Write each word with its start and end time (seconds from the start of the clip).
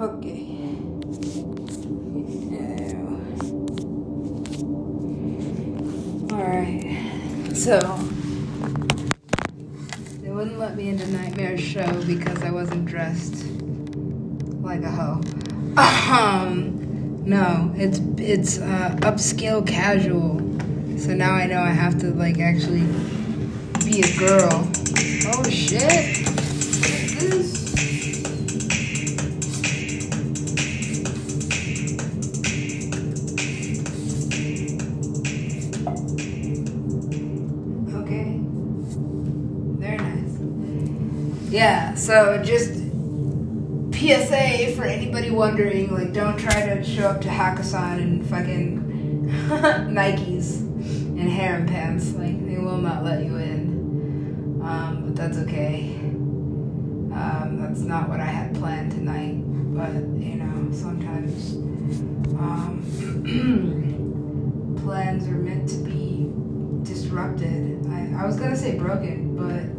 Okay. 0.00 0.58
Alright. 6.32 7.56
So 7.56 7.78
they 10.20 10.30
wouldn't 10.30 10.58
let 10.58 10.76
me 10.76 10.88
into 10.88 11.04
NGHTMRE 11.04 11.58
Show 11.58 12.04
because 12.06 12.42
I 12.42 12.50
wasn't 12.50 12.86
dressed 12.86 13.44
like 14.62 14.82
a 14.82 14.90
hoe. 14.90 15.20
Um 15.76 17.24
no, 17.24 17.72
it's 17.76 18.00
it's 18.18 18.58
uh, 18.58 18.96
upscale 19.00 19.66
casual. 19.66 20.38
So 20.98 21.14
now 21.14 21.32
I 21.32 21.46
know 21.46 21.60
I 21.60 21.70
have 21.70 21.98
to 22.00 22.08
like 22.08 22.38
actually 22.38 22.84
be 23.84 24.02
a 24.02 24.18
girl. 24.18 24.68
Oh 25.28 25.42
shit. 25.48 26.26
What's 26.26 27.14
this? 27.14 27.53
So 42.14 42.40
just 42.44 42.74
PSA 43.92 44.72
for 44.76 44.84
anybody 44.84 45.30
wondering, 45.30 45.92
like, 45.92 46.12
don't 46.12 46.38
try 46.38 46.64
to 46.64 46.84
show 46.84 47.08
up 47.08 47.20
to 47.22 47.28
Hakkasan 47.28 48.00
in 48.00 48.24
fucking 48.24 49.24
Nikes 49.90 50.60
and 50.60 51.28
harem 51.28 51.66
pants. 51.66 52.12
Like, 52.12 52.46
they 52.46 52.58
will 52.58 52.78
not 52.78 53.02
let 53.02 53.24
you 53.24 53.34
in. 53.38 54.60
Um, 54.62 55.06
but 55.06 55.16
that's 55.16 55.38
okay. 55.38 55.96
Um, 57.12 57.58
that's 57.60 57.80
not 57.80 58.08
what 58.08 58.20
I 58.20 58.26
had 58.26 58.54
planned 58.54 58.92
tonight. 58.92 59.34
But, 59.74 60.04
you 60.22 60.36
know, 60.36 60.70
sometimes 60.72 61.54
um, 62.38 62.80
plans 64.84 65.26
are 65.26 65.32
meant 65.32 65.68
to 65.70 65.78
be 65.78 66.30
disrupted. 66.84 67.84
I, 67.88 68.22
I 68.22 68.24
was 68.24 68.38
gonna 68.38 68.56
say 68.56 68.78
broken, 68.78 69.34
but 69.34 69.73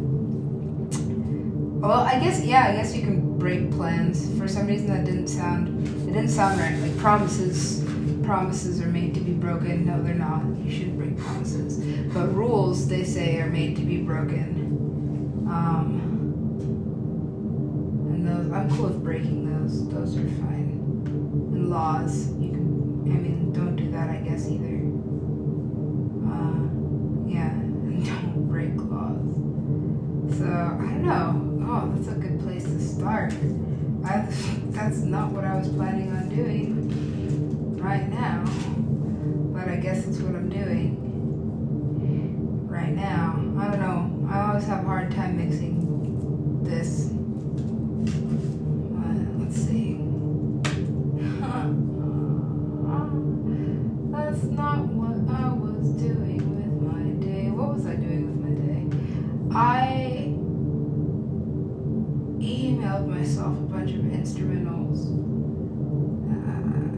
well, 1.80 2.00
I 2.00 2.18
guess 2.18 2.42
yeah. 2.42 2.68
I 2.68 2.72
guess 2.72 2.94
you 2.94 3.02
can 3.02 3.38
break 3.38 3.70
plans. 3.70 4.36
For 4.38 4.48
some 4.48 4.66
reason, 4.66 4.88
that 4.88 5.04
didn't 5.04 5.28
sound 5.28 5.86
it 6.08 6.12
didn't 6.12 6.28
sound 6.30 6.58
right. 6.60 6.74
Like 6.78 6.96
promises, 6.98 7.84
promises 8.24 8.80
are 8.80 8.88
made 8.88 9.14
to 9.14 9.20
be 9.20 9.32
broken. 9.32 9.86
No, 9.86 10.02
they're 10.02 10.14
not. 10.14 10.42
You 10.64 10.70
shouldn't 10.70 10.98
break 10.98 11.18
promises. 11.18 11.78
But 12.14 12.34
rules, 12.34 12.88
they 12.88 13.04
say, 13.04 13.40
are 13.40 13.50
made 13.50 13.76
to 13.76 13.82
be 13.82 13.98
broken. 13.98 15.46
Um, 15.50 16.00
and 18.12 18.26
those, 18.26 18.50
I'm 18.52 18.70
cool 18.76 18.86
with 18.86 19.02
breaking 19.04 19.52
those. 19.62 19.88
Those 19.88 20.16
are 20.16 20.28
fine. 20.40 20.80
And 21.52 21.70
laws, 21.70 22.28
you 22.38 22.50
can. 22.50 23.02
I 23.06 23.18
mean, 23.18 23.52
don't 23.52 23.76
do 23.76 23.90
that. 23.92 24.08
I 24.10 24.16
guess 24.16 24.48
either. 24.48 24.76
Uh, 26.26 26.66
yeah, 27.28 27.50
and 27.50 28.04
don't 28.06 28.48
break 28.48 28.74
laws. 28.76 30.38
So 30.38 30.44
I 30.46 30.90
don't 30.92 31.04
know. 31.04 31.45
Oh, 31.78 31.92
that's 31.94 32.08
a 32.08 32.18
good 32.18 32.40
place 32.40 32.64
to 32.64 32.80
start. 32.80 33.34
I, 34.02 34.20
that's 34.70 34.96
not 35.00 35.30
what 35.32 35.44
I 35.44 35.56
was 35.58 35.68
planning 35.68 36.10
on 36.10 36.30
doing 36.30 37.76
right 37.76 38.08
now, 38.08 38.44
but 39.52 39.68
I 39.68 39.76
guess 39.76 40.06
it's 40.06 40.16
what 40.20 40.34
I'm 40.34 40.48
doing 40.48 40.96
right 42.66 42.94
now. 42.94 43.34
I 43.58 43.68
don't 43.68 43.80
know. 43.80 44.26
I 44.32 44.48
always 44.48 44.64
have 44.64 44.84
a 44.84 44.86
hard 44.86 45.14
time 45.14 45.36
mixing 45.36 46.64
this. 46.64 46.95
Myself 63.04 63.58
a 63.58 63.62
bunch 63.62 63.90
of 63.90 64.00
instrumentals. 64.00 65.08
And 65.08 66.95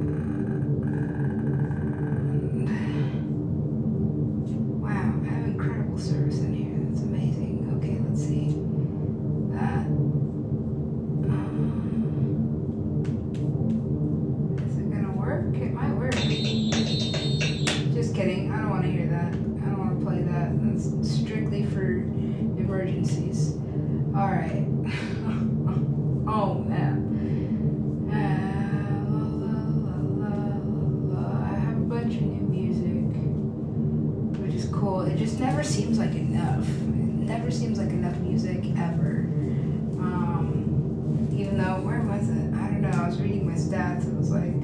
Stats. 43.59 44.07
It 44.07 44.15
was 44.15 44.31
like 44.31 44.55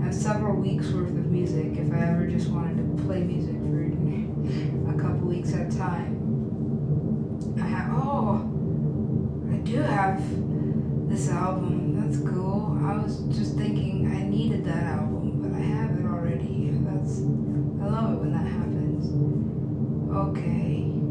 I 0.00 0.04
have 0.06 0.14
several 0.14 0.56
weeks 0.56 0.90
worth 0.90 1.10
of 1.10 1.26
music 1.26 1.76
if 1.78 1.92
I 1.92 2.00
ever 2.10 2.26
just 2.26 2.48
wanted 2.50 2.76
to 2.76 3.02
play 3.04 3.22
music 3.22 3.56
for 3.56 3.84
a 4.90 5.00
couple 5.00 5.28
weeks 5.28 5.54
at 5.54 5.72
a 5.72 5.76
time. 5.76 6.20
I 7.60 7.66
have 7.66 7.90
oh 7.94 8.44
I 9.52 9.56
do 9.58 9.76
have 9.80 10.20
this 11.08 11.30
album. 11.30 12.00
That's 12.00 12.18
cool. 12.18 12.78
I 12.84 12.96
was 13.02 13.20
just 13.36 13.56
thinking 13.56 14.06
I 14.14 14.22
needed 14.28 14.64
that 14.66 14.84
album, 14.84 15.40
but 15.42 15.52
I 15.56 15.62
have 15.64 15.98
it 15.98 16.04
already. 16.04 16.70
That's 16.84 17.20
I 17.20 17.86
love 17.88 18.12
it 18.14 18.20
when 18.20 18.32
that 18.32 18.46
happens. 18.46 19.08
Okay. 20.14 21.03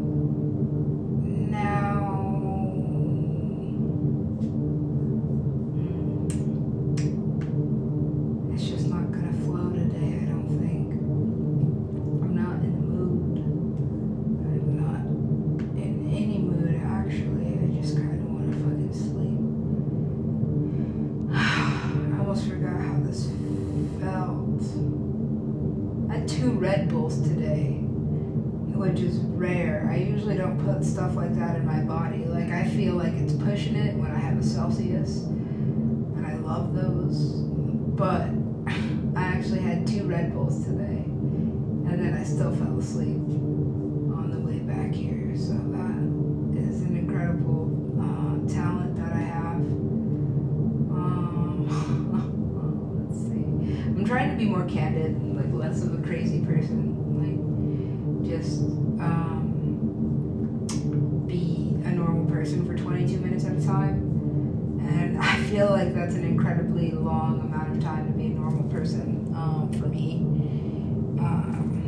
Two 26.44 26.50
Red 26.58 26.90
Bulls 26.90 27.22
today, 27.22 27.78
which 28.76 29.00
is 29.00 29.16
rare. 29.16 29.88
I 29.90 29.96
usually 29.96 30.36
don't 30.36 30.62
put 30.62 30.84
stuff 30.84 31.16
like 31.16 31.34
that 31.36 31.56
in 31.56 31.64
my 31.64 31.80
body. 31.80 32.26
Like, 32.26 32.50
I 32.50 32.68
feel 32.68 32.96
like 32.96 33.14
it's 33.14 33.32
pushing 33.32 33.76
it 33.76 33.96
when 33.96 34.10
I 34.10 34.18
have 34.18 34.38
a 34.38 34.42
Celsius, 34.42 35.22
and 35.22 36.26
I 36.26 36.34
love 36.34 36.74
those. 36.74 37.32
But 37.96 38.28
I 39.18 39.24
actually 39.24 39.60
had 39.60 39.86
two 39.86 40.04
Red 40.06 40.34
Bulls 40.34 40.62
today, 40.66 41.04
and 41.06 41.98
then 41.98 42.12
I 42.12 42.24
still 42.24 42.54
fell 42.54 42.78
asleep 42.78 43.16
on 43.16 44.30
the 44.30 44.40
way 44.40 44.58
back 44.58 44.92
here. 44.92 45.34
So 45.38 45.54
that 45.54 46.60
is 46.60 46.82
an 46.82 46.94
incredible 46.98 47.72
uh, 47.98 48.52
talent 48.52 48.83
be 54.44 54.50
more 54.50 54.64
candid, 54.66 55.20
like 55.34 55.52
less 55.52 55.82
of 55.82 55.98
a 55.98 56.02
crazy 56.06 56.44
person. 56.44 56.92
Like 57.18 58.28
just 58.28 58.60
um, 59.00 60.64
be 61.26 61.76
a 61.84 61.90
normal 61.90 62.26
person 62.30 62.66
for 62.66 62.76
22 62.76 63.18
minutes 63.18 63.44
at 63.44 63.56
a 63.56 63.64
time. 63.64 64.10
And 64.82 65.18
I 65.22 65.36
feel 65.44 65.70
like 65.70 65.94
that's 65.94 66.14
an 66.14 66.24
incredibly 66.24 66.90
long 66.90 67.40
amount 67.40 67.76
of 67.76 67.82
time 67.82 68.06
to 68.06 68.12
be 68.12 68.26
a 68.26 68.30
normal 68.30 68.68
person 68.70 69.32
um, 69.34 69.72
for 69.78 69.86
me. 69.86 70.16
Um, 71.18 71.83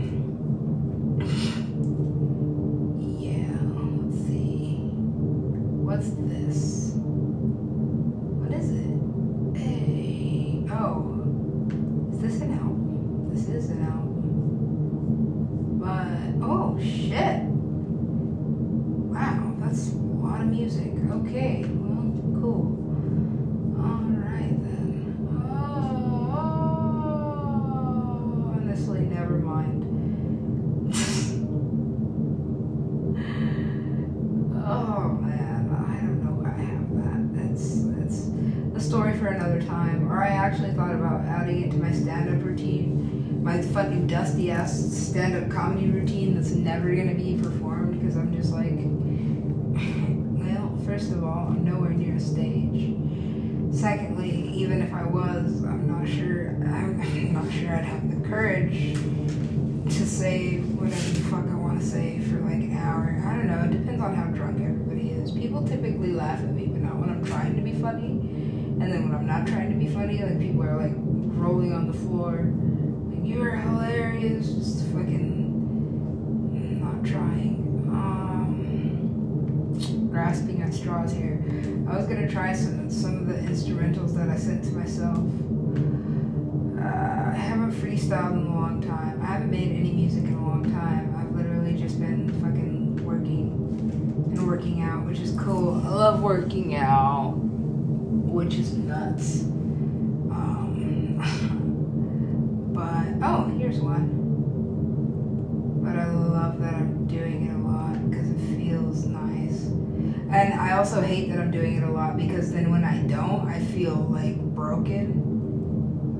Shit. 16.78 17.42
Wow, 19.08 19.54
that's 19.60 19.92
a 19.92 19.96
lot 19.96 20.42
of 20.42 20.48
music. 20.48 20.92
Okay, 21.10 21.64
well, 21.68 22.12
cool. 22.38 22.76
Alright 23.80 24.62
then. 24.62 25.28
Oh, 25.32 26.34
oh, 27.64 28.52
honestly, 28.56 29.00
never 29.00 29.38
mind. 29.38 29.84
oh 34.66 35.08
man, 35.22 35.70
I 35.88 35.96
don't 36.04 36.22
know 36.22 36.32
why 36.42 36.50
I 36.50 36.62
have 36.62 36.88
that. 36.98 37.22
That's 37.34 37.84
that's 37.96 38.18
a 38.76 38.80
story 38.86 39.16
for 39.16 39.28
another 39.28 39.62
time. 39.62 40.12
Or 40.12 40.22
I 40.22 40.28
actually 40.28 40.72
thought 40.72 40.94
about 40.94 41.22
adding 41.22 41.62
it 41.62 41.70
to 41.70 41.78
my 41.78 41.90
stand-up 41.90 42.44
routine 42.44 43.25
my 43.46 43.62
fucking 43.62 44.08
dusty 44.08 44.50
ass 44.50 44.76
stand-up 44.90 45.48
comedy 45.48 45.86
routine 45.86 46.34
that's 46.34 46.50
never 46.50 46.92
gonna 46.96 47.14
be 47.14 47.38
performed 47.40 48.00
because 48.00 48.16
I'm 48.16 48.34
just 48.34 48.52
like, 48.52 48.74
well, 50.42 50.76
first 50.84 51.12
of 51.12 51.22
all, 51.22 51.46
I'm 51.46 51.64
nowhere 51.64 51.90
near 51.90 52.16
a 52.16 52.20
stage. 52.20 52.96
Secondly, 53.72 54.48
even 54.52 54.82
if 54.82 54.92
I 54.92 55.04
was, 55.04 55.62
I'm 55.62 55.86
not 55.86 56.08
sure. 56.08 56.48
I'm 56.66 57.32
not 57.32 57.52
sure 57.52 57.76
I'd 57.76 57.84
have 57.84 58.10
the 58.10 58.28
courage 58.28 58.94
to 59.94 60.06
say 60.06 60.58
whatever 60.58 61.10
the 61.10 61.20
fuck 61.30 61.46
I 61.46 61.54
want 61.54 61.78
to 61.80 61.86
say 61.86 62.18
for 62.22 62.40
like 62.40 62.54
an 62.54 62.76
hour. 62.76 63.22
I 63.24 63.36
don't 63.36 63.46
know. 63.46 63.60
It 63.60 63.78
depends 63.78 64.02
on 64.02 64.12
how 64.12 64.24
drunk 64.24 64.60
everybody 64.60 65.10
is. 65.10 65.30
People 65.30 65.62
typically 65.62 66.10
laugh 66.10 66.40
at 66.40 66.50
me, 66.50 66.66
but 66.66 66.82
not 66.82 66.96
when 66.96 67.10
I'm 67.10 67.24
trying 67.24 67.54
to 67.54 67.62
be 67.62 67.74
funny. 67.74 68.08
And 68.80 68.82
then 68.82 69.08
when 69.08 69.14
I'm 69.14 69.26
not 69.28 69.46
trying 69.46 69.70
to 69.70 69.78
be 69.78 69.86
funny, 69.86 70.18
like 70.18 70.40
people 70.40 70.64
are 70.64 70.76
like 70.76 70.94
rolling 70.96 71.72
on 71.72 71.86
the 71.86 71.96
floor, 71.96 72.52
you 73.26 73.42
are 73.42 73.56
hilarious, 73.56 74.48
just 74.52 74.86
fucking 74.86 76.80
not 76.80 77.04
trying. 77.04 77.56
Um, 77.90 79.72
grasping 80.10 80.62
at 80.62 80.72
straws 80.72 81.12
here. 81.12 81.42
I 81.88 81.96
was 81.96 82.06
gonna 82.06 82.28
try 82.28 82.52
some 82.52 82.88
some 82.88 83.16
of 83.18 83.26
the 83.26 83.34
instrumentals 83.34 84.14
that 84.14 84.28
I 84.28 84.36
sent 84.36 84.62
to 84.64 84.70
myself. 84.70 85.18
Uh, 86.78 87.30
I 87.30 87.34
haven't 87.34 87.72
freestyled 87.72 88.32
in 88.32 88.46
a 88.46 88.54
long 88.54 88.80
time. 88.80 89.20
I 89.20 89.26
haven't 89.26 89.50
made 89.50 89.72
any 89.72 89.92
music 89.92 90.24
in 90.24 90.34
a 90.34 90.46
long 90.46 90.62
time. 90.72 91.14
I've 91.18 91.34
literally 91.34 91.74
just 91.76 91.98
been 91.98 92.30
fucking 92.40 93.04
working 93.04 93.50
and 94.30 94.46
working 94.46 94.82
out, 94.82 95.04
which 95.04 95.18
is 95.18 95.32
cool. 95.38 95.74
I 95.84 95.88
love 95.88 96.22
working 96.22 96.76
out, 96.76 97.34
which 97.36 98.54
is 98.54 98.74
nuts. 98.76 99.46
Oh, 103.66 103.70
here's 103.70 103.80
one. 103.82 104.22
But 105.82 105.96
I 105.96 106.10
love 106.10 106.60
that 106.60 106.74
I'm 106.74 107.06
doing 107.06 107.46
it 107.46 107.54
a 107.54 107.58
lot 107.58 108.10
because 108.10 108.30
it 108.30 108.56
feels 108.56 109.06
nice. 109.06 109.66
And 110.30 110.54
I 110.54 110.76
also 110.76 111.00
hate 111.00 111.30
that 111.30 111.38
I'm 111.38 111.50
doing 111.50 111.76
it 111.76 111.82
a 111.82 111.90
lot 111.90 112.16
because 112.16 112.52
then 112.52 112.70
when 112.70 112.84
I 112.84 113.02
don't, 113.02 113.48
I 113.48 113.60
feel 113.60 113.94
like 114.10 114.38
broken. 114.38 115.32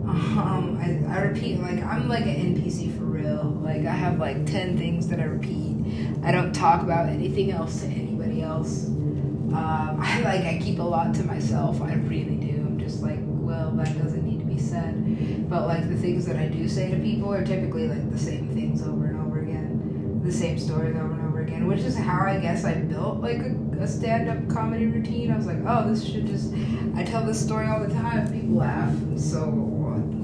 Um, 0.37 0.79
I, 0.81 1.15
I 1.15 1.23
repeat, 1.23 1.61
like, 1.61 1.83
I'm 1.83 2.09
like 2.09 2.27
an 2.27 2.55
NPC 2.55 2.97
for 2.97 3.05
real. 3.05 3.59
Like, 3.63 3.87
I 3.87 3.93
have 3.93 4.19
like 4.19 4.47
10 4.47 4.79
things 4.79 5.09
that 5.09 5.19
I 5.19 5.25
repeat. 5.25 5.75
I 6.23 6.31
don't 6.31 6.55
talk 6.55 6.83
about 6.83 7.09
anything 7.09 7.51
else 7.51 7.81
to 7.81 7.87
anybody 7.87 8.43
else. 8.43 8.87
Um, 8.87 9.53
I 10.01 10.21
like, 10.21 10.43
I 10.43 10.59
keep 10.63 10.79
a 10.79 10.83
lot 10.83 11.15
to 11.17 11.23
myself. 11.25 11.83
I 11.83 11.95
really 11.95 12.37
do. 12.37 12.53
I'm 12.53 12.79
just 12.79 13.03
like, 13.03 13.19
well, 13.25 13.73
that 13.73 13.99
doesn't 13.99 14.25
need 14.25 14.36
said. 14.59 15.49
But 15.49 15.67
like, 15.67 15.89
the 15.89 15.97
things 15.97 16.27
that 16.27 16.37
I 16.37 16.47
do 16.49 16.69
say 16.69 16.91
to 16.91 16.99
people 16.99 17.33
are 17.33 17.45
typically 17.45 17.89
like 17.89 18.11
the 18.11 18.19
same 18.19 18.49
things 18.55 18.83
over 18.83 19.07
and 19.07 19.21
over 19.27 19.41
again, 19.41 20.21
the 20.25 20.33
same 20.33 20.59
stories 20.59 20.97
over 20.97 21.13
and 21.13 21.27
over 21.29 21.41
again, 21.43 21.67
which 21.67 21.81
is 21.81 21.97
how 21.97 22.25
I 22.27 22.39
guess 22.39 22.65
I 22.65 22.75
built 22.75 23.21
like 23.21 23.39
a, 23.39 23.55
a 23.81 23.87
stand 23.87 24.29
up 24.29 24.49
comedy 24.53 24.87
routine. 24.87 25.31
I 25.31 25.37
was 25.37 25.47
like, 25.47 25.59
oh, 25.67 25.89
this 25.89 26.05
should 26.05 26.27
just, 26.27 26.53
I 26.97 27.05
tell 27.05 27.25
this 27.25 27.43
story 27.43 27.69
all 27.69 27.81
the 27.81 27.93
time, 27.93 28.33
people 28.33 28.57
laugh. 28.57 28.89
and 28.91 29.21
So, 29.21 29.45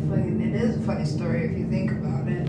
fucking, 0.09 0.41
it 0.41 0.61
is 0.61 0.77
a 0.77 0.81
funny 0.81 1.05
story 1.05 1.47
if 1.47 1.59
you 1.59 1.67
think 1.69 1.91
about 1.93 2.29
it. 2.29 2.49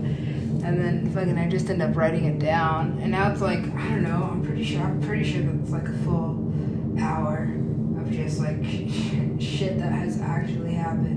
And 0.64 0.80
then 0.80 1.10
fucking, 1.12 1.36
I 1.36 1.48
just 1.48 1.68
end 1.68 1.82
up 1.82 1.94
writing 1.94 2.24
it 2.24 2.38
down, 2.38 2.98
and 3.02 3.10
now 3.10 3.30
it's 3.30 3.42
like, 3.42 3.58
I 3.58 3.88
don't 3.88 4.02
know. 4.02 4.30
I'm 4.32 4.42
pretty 4.44 4.64
sure, 4.64 4.80
I'm 4.80 5.00
pretty 5.02 5.30
sure 5.30 5.42
that 5.42 5.54
it's 5.60 5.70
like 5.70 5.88
a 5.88 5.98
full 5.98 6.52
hour 6.98 7.50
of 7.98 8.10
just 8.10 8.40
like 8.40 8.56
shit 9.38 9.78
that 9.78 9.92
has 9.92 10.20
actually 10.20 10.72
happened. 10.72 11.13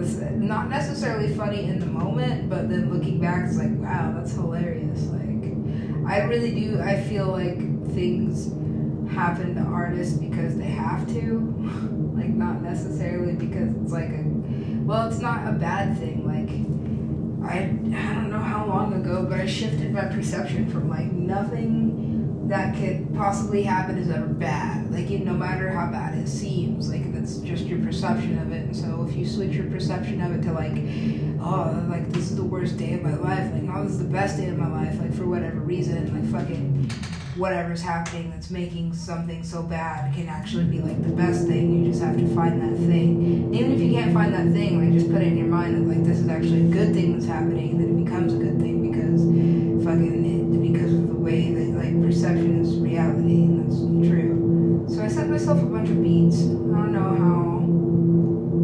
Not 0.00 0.68
necessarily 0.68 1.34
funny 1.34 1.64
in 1.64 1.78
the 1.78 1.86
moment, 1.86 2.48
but 2.48 2.68
then 2.68 2.92
looking 2.92 3.20
back, 3.20 3.46
it's 3.46 3.58
like, 3.58 3.70
wow, 3.72 4.12
that's 4.16 4.32
hilarious. 4.32 5.02
Like, 5.06 6.10
I 6.10 6.24
really 6.24 6.52
do. 6.52 6.80
I 6.80 7.00
feel 7.02 7.28
like 7.28 7.58
things 7.92 8.52
happen 9.12 9.54
to 9.56 9.60
artists 9.62 10.18
because 10.18 10.56
they 10.56 10.64
have 10.64 11.06
to, 11.08 11.54
like 12.16 12.30
not 12.30 12.62
necessarily 12.62 13.34
because 13.34 13.74
it's 13.76 13.92
like 13.92 14.10
a 14.10 14.24
well, 14.90 15.06
it's 15.08 15.20
not 15.20 15.46
a 15.46 15.52
bad 15.52 15.96
thing. 15.98 16.26
Like, 16.26 16.50
I, 17.48 17.58
I 17.58 18.14
don't 18.14 18.30
know 18.30 18.40
how 18.40 18.66
long 18.66 18.92
ago, 18.94 19.24
but 19.28 19.38
I 19.38 19.46
shifted 19.46 19.92
my 19.92 20.06
perception 20.06 20.68
from 20.68 20.88
like 20.88 21.12
nothing 21.12 22.48
that 22.48 22.76
could 22.76 23.14
possibly 23.14 23.62
happen 23.62 23.98
is 23.98 24.10
ever 24.10 24.26
bad. 24.26 24.90
Like, 24.90 25.08
no 25.10 25.32
matter 25.34 25.70
how 25.70 25.92
bad 25.92 26.18
it 26.18 26.28
seems, 26.28 26.90
like 26.90 27.09
that's 27.30 27.48
just 27.48 27.64
your 27.64 27.78
perception 27.80 28.38
of 28.38 28.52
it. 28.52 28.64
And 28.64 28.76
so, 28.76 29.06
if 29.08 29.16
you 29.16 29.26
switch 29.26 29.52
your 29.52 29.66
perception 29.70 30.20
of 30.20 30.32
it 30.32 30.42
to 30.42 30.52
like, 30.52 30.72
oh, 31.40 31.86
like 31.88 32.10
this 32.12 32.30
is 32.30 32.36
the 32.36 32.44
worst 32.44 32.76
day 32.76 32.94
of 32.94 33.02
my 33.02 33.14
life, 33.14 33.52
like, 33.52 33.62
no, 33.62 33.82
this 33.84 33.92
is 33.92 33.98
the 33.98 34.04
best 34.04 34.36
day 34.36 34.48
of 34.48 34.58
my 34.58 34.68
life, 34.68 34.98
like 35.00 35.14
for 35.14 35.26
whatever 35.26 35.60
reason, 35.60 36.12
like 36.14 36.30
fucking 36.30 36.90
whatever's 37.36 37.80
happening 37.80 38.28
that's 38.30 38.50
making 38.50 38.92
something 38.92 39.42
so 39.42 39.62
bad 39.62 40.12
can 40.14 40.28
actually 40.28 40.64
be 40.64 40.80
like 40.80 41.00
the 41.02 41.12
best 41.12 41.46
thing. 41.46 41.84
You 41.84 41.90
just 41.90 42.02
have 42.02 42.16
to 42.16 42.34
find 42.34 42.60
that 42.60 42.76
thing. 42.86 43.24
And 43.24 43.54
Even 43.54 43.72
if 43.72 43.80
you 43.80 43.92
can't 43.92 44.12
find 44.12 44.34
that 44.34 44.52
thing, 44.52 44.84
like 44.84 44.92
just 44.98 45.10
put 45.10 45.22
it 45.22 45.28
in 45.28 45.38
your 45.38 45.46
mind 45.46 45.76
that 45.76 45.94
like 45.94 46.04
this 46.04 46.18
is 46.18 46.28
actually 46.28 46.66
a 46.66 46.70
good 46.70 46.92
thing 46.92 47.12
that's 47.12 47.26
happening, 47.26 47.78
that 47.78 47.88
it 47.88 48.04
becomes 48.04 48.34
a 48.34 48.36
good 48.36 48.58
thing 48.58 48.90
because 48.90 49.22
fucking 49.84 50.24
it, 50.26 50.72
because 50.72 50.92
of 50.92 51.08
the 51.08 51.14
way 51.14 51.52
that 51.54 51.78
like 51.78 52.02
perception 52.02 52.60
is 52.60 52.78
reality, 52.78 53.44
and 53.44 53.64
that's 53.64 54.08
true. 54.10 54.39
Sent 55.20 55.32
myself 55.32 55.60
a 55.60 55.66
bunch 55.66 55.90
of 55.90 56.02
beats. 56.02 56.38
I 56.38 56.44
don't 56.46 56.92
know 56.94 57.14
how. 57.20 57.60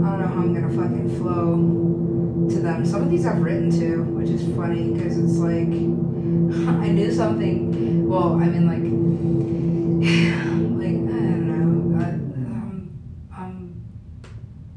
I 0.02 0.08
don't 0.08 0.20
know 0.22 0.26
how 0.26 0.40
I'm 0.40 0.54
gonna 0.54 0.70
fucking 0.70 1.18
flow 1.18 2.48
to 2.48 2.60
them. 2.62 2.86
Some 2.86 3.02
of 3.02 3.10
these 3.10 3.26
I've 3.26 3.42
written 3.42 3.70
too, 3.70 4.04
which 4.04 4.30
is 4.30 4.40
funny 4.56 4.94
because 4.94 5.18
it's 5.18 5.36
like 5.36 5.68
I 6.80 6.88
knew 6.88 7.12
something. 7.12 8.08
Well, 8.08 8.40
I 8.40 8.46
mean, 8.46 8.66
like, 8.72 8.80
like 10.80 10.96
I 10.96 11.28
don't 11.28 11.44
know. 11.44 12.00
I, 12.02 12.08
um, 12.08 12.88
I'm 13.30 13.84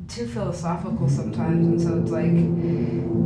too 0.09 0.27
philosophical 0.27 1.07
sometimes, 1.07 1.65
and 1.65 1.81
so 1.81 1.97
it's 2.01 2.11
like 2.11 2.35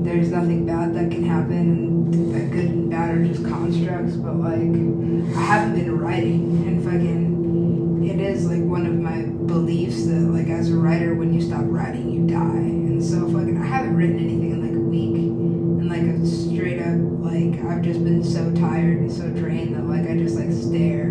there's 0.05 0.29
nothing 0.29 0.67
bad 0.67 0.93
that 0.93 1.09
can 1.09 1.23
happen, 1.25 2.13
and 2.13 2.35
that 2.35 2.51
good 2.51 2.65
and 2.65 2.91
bad 2.91 3.17
are 3.17 3.25
just 3.25 3.43
constructs. 3.43 4.15
But 4.15 4.35
like, 4.35 4.75
I 5.35 5.41
haven't 5.41 5.73
been 5.73 5.97
writing, 5.97 6.67
and 6.67 6.83
fucking, 6.83 7.32
it 8.13 8.19
is 8.19 8.45
like 8.45 8.61
one 8.61 8.85
of 8.85 8.93
my 8.93 9.23
beliefs 9.23 10.05
that 10.05 10.19
like 10.19 10.47
as 10.47 10.69
a 10.69 10.75
writer, 10.75 11.15
when 11.15 11.33
you 11.33 11.41
stop 11.41 11.63
writing, 11.65 12.11
you 12.11 12.27
die. 12.27 12.37
And 12.37 13.03
so 13.03 13.25
fucking, 13.25 13.59
I 13.59 13.65
haven't 13.65 13.95
written 13.95 14.19
anything 14.19 14.51
in 14.51 14.61
like 14.61 14.75
a 14.75 14.79
week, 14.79 15.15
and 15.15 15.89
like 15.89 16.03
a 16.03 16.25
straight 16.27 16.79
up 16.79 16.93
like 17.25 17.65
I've 17.65 17.81
just 17.81 18.03
been 18.03 18.23
so 18.23 18.53
tired 18.53 18.99
and 18.99 19.11
so 19.11 19.29
drained 19.29 19.75
that 19.75 19.87
like 19.87 20.07
I 20.07 20.15
just 20.15 20.35
like 20.35 20.51
stare 20.51 21.07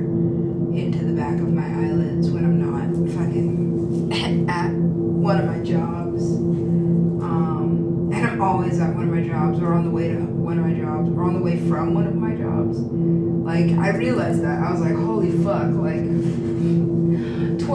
into 0.77 1.05
the 1.05 1.13
back 1.13 1.35
of 1.35 1.53
my 1.53 1.67
eyelids 1.67 2.31
when 2.31 2.45
I'm 2.45 2.63
not 2.63 2.95
fucking 3.19 4.49
at 4.49 4.71
one 4.71 5.41
of 5.41 5.47
my 5.47 5.59
jobs. 5.65 6.23
Um, 6.23 8.11
and 8.15 8.27
I'm 8.27 8.41
always 8.41 8.79
at 8.79 8.95
one 8.95 9.09
of 9.09 9.15
my 9.15 9.27
jobs 9.27 9.59
or 9.61 9.75
on 9.75 9.85
the 9.85 9.91
way 9.91 10.09
to 10.09 10.21
one 10.21 10.57
of 10.59 10.67
my 10.67 10.75
jobs 10.75 11.11
or 11.11 11.25
on 11.25 11.35
the 11.35 11.43
way 11.43 11.59
from 11.69 11.95
one 11.95 12.07
of 12.07 12.15
my 12.15 12.37
jobs. 12.37 12.79
Like 12.79 13.77
I 13.77 13.97
realized 13.97 14.45
that 14.45 14.63
I 14.63 14.71
was 14.71 14.81
like, 14.81 14.93
like 14.93 15.03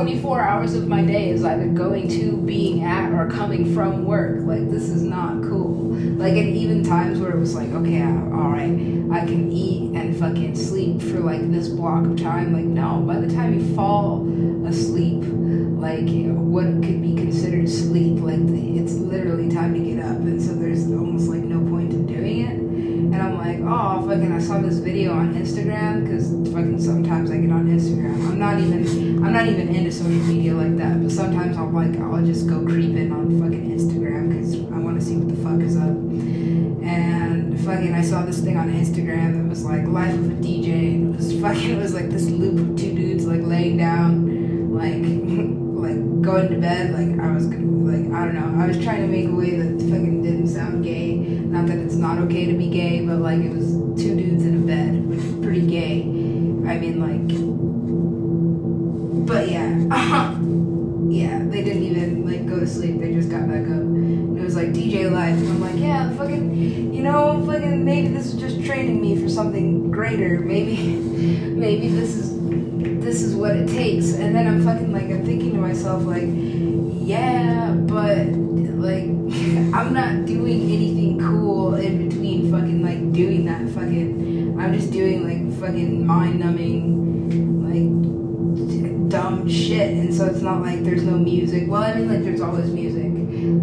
24 0.07 0.41
hours 0.41 0.73
of 0.73 0.87
my 0.87 1.03
day 1.03 1.31
is 1.31 1.43
either 1.43 1.67
going 1.67 2.07
to, 2.07 2.37
being 2.37 2.81
at, 2.85 3.11
or 3.11 3.29
coming 3.29 3.73
from 3.73 4.05
work. 4.05 4.37
Like, 4.43 4.69
this 4.69 4.83
is 4.83 5.03
not 5.03 5.41
cool. 5.41 5.91
Like, 6.15 6.35
and 6.37 6.55
even 6.55 6.81
times 6.81 7.19
where 7.19 7.31
it 7.31 7.37
was 7.37 7.53
like, 7.53 7.67
okay, 7.71 8.01
all 8.03 8.49
right, 8.49 8.71
I 9.11 9.25
can 9.25 9.51
eat 9.51 9.97
and 9.97 10.17
fucking 10.17 10.55
sleep 10.55 11.01
for 11.01 11.19
like 11.19 11.51
this 11.51 11.67
block 11.67 12.05
of 12.05 12.15
time. 12.15 12.53
Like, 12.53 12.63
no, 12.63 13.01
by 13.01 13.19
the 13.19 13.27
time 13.35 13.59
you 13.59 13.75
fall 13.75 14.25
asleep, 14.65 15.23
like, 15.25 16.07
what 16.07 16.67
could 16.67 17.01
be 17.01 17.13
considered 17.13 17.67
sleep, 17.67 18.21
like, 18.21 18.47
the, 18.47 18.79
it's 18.79 18.93
literally 18.93 19.49
time 19.49 19.73
to 19.73 19.79
get 19.81 19.99
up. 19.99 20.19
And 20.19 20.41
so 20.41 20.53
there's 20.53 20.85
almost 20.85 21.27
like 21.27 21.43
no 21.43 21.59
point 21.69 21.91
in 21.91 22.05
doing 22.05 22.45
it. 22.45 22.67
And 23.07 23.15
I'm 23.15 23.37
like, 23.37 23.59
oh, 23.59 24.07
fucking, 24.07 24.31
I 24.31 24.39
saw 24.39 24.61
this 24.61 24.77
video 24.77 25.13
on 25.13 25.33
Instagram 25.33 26.03
because 26.03 26.29
fucking 26.53 26.81
sometimes 26.81 27.29
I 27.29 27.37
get 27.37 27.51
on 27.51 27.67
Instagram. 27.67 28.13
I'm 28.27 28.39
not 28.39 28.59
even, 28.59 28.83
I'm 29.27 29.33
not 29.33 29.47
even 29.47 29.75
into 29.75 29.91
social 29.91 30.09
media 30.09 30.53
like 30.53 30.77
that, 30.77 31.03
but 31.03 31.11
sometimes 31.11 31.57
I'll 31.57 31.69
like, 31.69 31.99
I'll 31.99 32.25
just 32.25 32.47
go 32.47 32.63
creeping 32.63 33.11
on 33.11 33.37
fucking 33.41 33.77
Instagram 33.77 34.29
because 34.29 34.55
I 34.71 34.79
want 34.79 34.97
to 34.97 35.05
see 35.05 35.17
what 35.17 35.27
the 35.27 35.43
fuck 35.43 35.59
is 35.59 35.75
up. 35.75 35.89
And 36.87 37.59
fucking, 37.65 37.93
I 37.93 38.01
saw 38.03 38.23
this 38.23 38.39
thing 38.39 38.55
on 38.55 38.71
Instagram 38.71 39.33
that 39.33 39.49
was 39.49 39.65
like 39.65 39.85
life 39.85 40.13
of 40.13 40.31
a 40.31 40.35
DJ. 40.35 40.95
And 40.95 41.13
it 41.13 41.17
was 41.17 41.33
fucking, 41.41 41.71
it 41.71 41.77
was 41.77 41.93
like 41.93 42.09
this 42.09 42.29
loop 42.29 42.69
of 42.69 42.77
two 42.77 42.95
dudes 42.95 43.25
like 43.25 43.41
laying 43.41 43.75
down, 43.75 44.73
like, 44.73 45.03
like 45.03 46.21
going 46.21 46.47
to 46.49 46.57
bed. 46.57 46.93
Like 46.93 47.19
I 47.19 47.33
was 47.33 47.47
like, 47.47 48.09
I 48.13 48.23
don't 48.23 48.35
know. 48.35 48.63
I 48.63 48.67
was 48.67 48.81
trying 48.81 49.01
to 49.01 49.07
make 49.09 49.27
a 49.27 49.35
way 49.35 49.57
that 49.57 49.81
fucking 49.91 50.23
didn't 50.23 50.47
sound 50.47 50.85
gay. 50.85 51.17
Not 51.17 51.67
that 51.67 51.79
it's 51.79 51.95
not 51.95 52.17
okay 52.19 52.45
to 52.45 52.57
be 52.57 52.69
gay, 52.69 53.05
but 53.05 53.17
like 53.17 53.41
it 53.41 53.53
was 53.53 53.73
two 54.01 54.15
dudes 54.15 54.45
in 54.45 54.63
a 54.63 54.65
bed, 54.65 55.05
which 55.05 55.19
is 55.19 55.35
pretty 55.43 55.67
gay. 55.67 56.03
I 56.65 56.79
mean, 56.79 57.01
like, 57.01 57.27
but 59.27 59.49
yeah. 59.49 59.67
Mm. 59.67 61.11
yeah, 61.11 61.39
they 61.43 61.63
didn't 61.63 61.83
even 61.83 62.25
like 62.25 62.47
go 62.47 62.59
to 62.59 62.67
sleep. 62.67 62.99
They 62.99 63.13
just 63.13 63.29
got 63.29 63.47
back 63.47 63.63
up. 63.63 63.83
And 63.83 64.37
it 64.37 64.43
was 64.43 64.55
like 64.55 64.69
DJ 64.69 65.11
life, 65.11 65.37
and 65.37 65.47
I'm 65.47 65.61
like, 65.61 65.77
yeah, 65.77 66.09
fucking, 66.15 66.93
you 66.93 67.03
know, 67.03 67.43
fucking 67.45 67.83
maybe 67.83 68.07
this 68.09 68.27
is 68.27 68.39
just 68.39 68.63
training 68.65 69.01
me 69.01 69.21
for 69.21 69.29
something 69.29 69.91
greater. 69.91 70.39
Maybe, 70.39 70.77
maybe 71.55 71.89
this 71.89 72.15
is 72.15 72.37
this 73.03 73.21
is 73.21 73.35
what 73.35 73.55
it 73.55 73.67
takes. 73.67 74.13
And 74.13 74.33
then 74.33 74.47
I'm 74.47 74.63
fucking 74.63 74.91
like 74.91 75.05
I'm 75.05 75.25
thinking 75.25 75.53
to 75.53 75.59
myself 75.59 76.03
like, 76.03 76.25
yeah, 76.25 77.71
but 77.71 78.27
like 78.77 79.03
I'm 79.73 79.93
not 79.93 80.25
doing 80.25 80.61
anything 80.71 81.19
cool 81.19 81.75
in 81.75 82.09
between 82.09 82.51
fucking 82.51 82.81
like 82.83 83.11
doing 83.11 83.45
that 83.45 83.67
fucking 83.69 84.59
I'm 84.59 84.73
just 84.73 84.91
doing 84.91 85.23
like 85.23 85.59
fucking 85.59 86.05
mind 86.05 86.39
numbing 86.39 87.06
shit 89.49 89.91
and 89.91 90.13
so 90.13 90.25
it's 90.25 90.41
not 90.41 90.61
like 90.61 90.83
there's 90.83 91.03
no 91.03 91.17
music. 91.17 91.65
Well 91.67 91.83
I 91.83 91.93
mean 91.93 92.09
like 92.09 92.23
there's 92.23 92.41
always 92.41 92.69
music. 92.69 93.05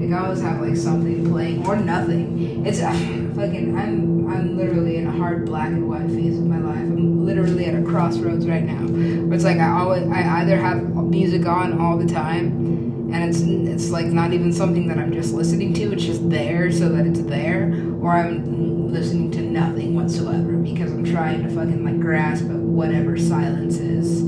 Like 0.01 0.13
I 0.13 0.25
always 0.25 0.41
have 0.43 0.61
like 0.61 0.77
something 0.77 1.31
playing 1.31 1.67
or 1.67 1.77
nothing. 1.77 2.67
It's 2.67 2.81
uh, 2.81 2.93
fucking 3.35 3.77
I'm 3.77 4.29
I'm 4.29 4.57
literally 4.57 4.97
in 4.97 5.07
a 5.07 5.13
hard 5.13 5.47
black 5.47 5.69
and 5.69 5.89
white 5.89 6.09
phase 6.09 6.39
of 6.39 6.47
my 6.47 6.59
life. 6.59 6.77
I'm 6.77 7.25
literally 7.25 7.67
at 7.67 7.75
a 7.75 7.83
crossroads 7.83 8.47
right 8.47 8.65
now. 8.65 8.87
Where 8.87 9.35
it's 9.35 9.45
like 9.45 9.59
I 9.59 9.71
always 9.71 10.07
I 10.09 10.43
either 10.43 10.57
have 10.57 10.83
music 10.95 11.47
on 11.47 11.81
all 11.81 11.99
the 11.99 12.07
time 12.07 12.65
and 13.13 13.25
it's 13.25 13.43
it's 13.43 13.91
like 13.91 14.07
not 14.07 14.33
even 14.33 14.53
something 14.53 14.89
that 14.89 14.99
I'm 14.99 15.13
just 15.13 15.35
listening 15.35 15.73
to. 15.75 15.93
It's 15.93 16.05
just 16.05 16.29
there 16.31 16.73
so 16.73 16.89
that 16.91 17.07
it's 17.07 17.21
there, 17.23 17.73
or 18.01 18.11
I'm 18.11 18.93
listening 18.93 19.31
to 19.33 19.41
nothing 19.43 19.95
whatsoever 19.95 20.53
because 20.53 20.93
I'm 20.93 21.05
trying 21.05 21.43
to 21.43 21.49
fucking 21.49 21.85
like 21.85 22.01
grasp 22.01 22.45
at 22.45 22.57
whatever 22.57 23.17
silence 23.19 23.79
is 23.79 24.23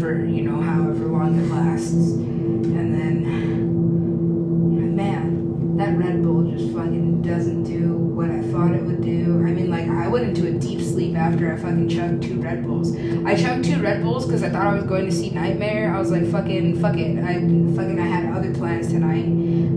for 0.00 0.24
you 0.24 0.42
know 0.42 0.60
however 0.60 1.06
long 1.06 1.38
it 1.38 1.50
lasts, 1.52 1.92
and 1.92 2.94
then 2.94 4.96
man, 4.96 5.76
that 5.76 5.96
Red 5.96 6.22
Bull 6.22 6.50
just 6.50 6.72
fucking 6.74 7.22
doesn't 7.22 7.64
do 7.64 7.92
what 7.94 8.30
I 8.30 8.40
thought 8.50 8.74
it 8.74 8.82
would 8.82 9.02
do. 9.02 9.44
I 9.46 9.52
mean, 9.52 9.70
like 9.70 9.88
I 9.88 10.08
went 10.08 10.26
into 10.26 10.48
a 10.48 10.58
deep 10.58 10.80
sleep 10.80 11.16
after 11.16 11.52
I 11.52 11.56
fucking 11.56 11.88
chugged 11.88 12.22
two 12.22 12.40
Red 12.40 12.66
Bulls. 12.66 12.94
I 13.24 13.34
chugged 13.34 13.64
two 13.64 13.80
Red 13.82 14.02
Bulls 14.02 14.26
because 14.26 14.42
I 14.42 14.48
thought 14.48 14.66
I 14.66 14.74
was 14.74 14.84
going 14.84 15.06
to 15.06 15.12
see 15.12 15.30
NGHTMRE. 15.30 15.94
I 15.94 15.98
was 15.98 16.10
like, 16.10 16.30
fucking, 16.30 16.80
fuck 16.80 16.96
it. 16.96 17.18
I 17.18 17.34
fucking, 17.34 18.00
I 18.00 18.06
had 18.06 18.34
other 18.34 18.54
plans 18.54 18.88
tonight, 18.88 19.26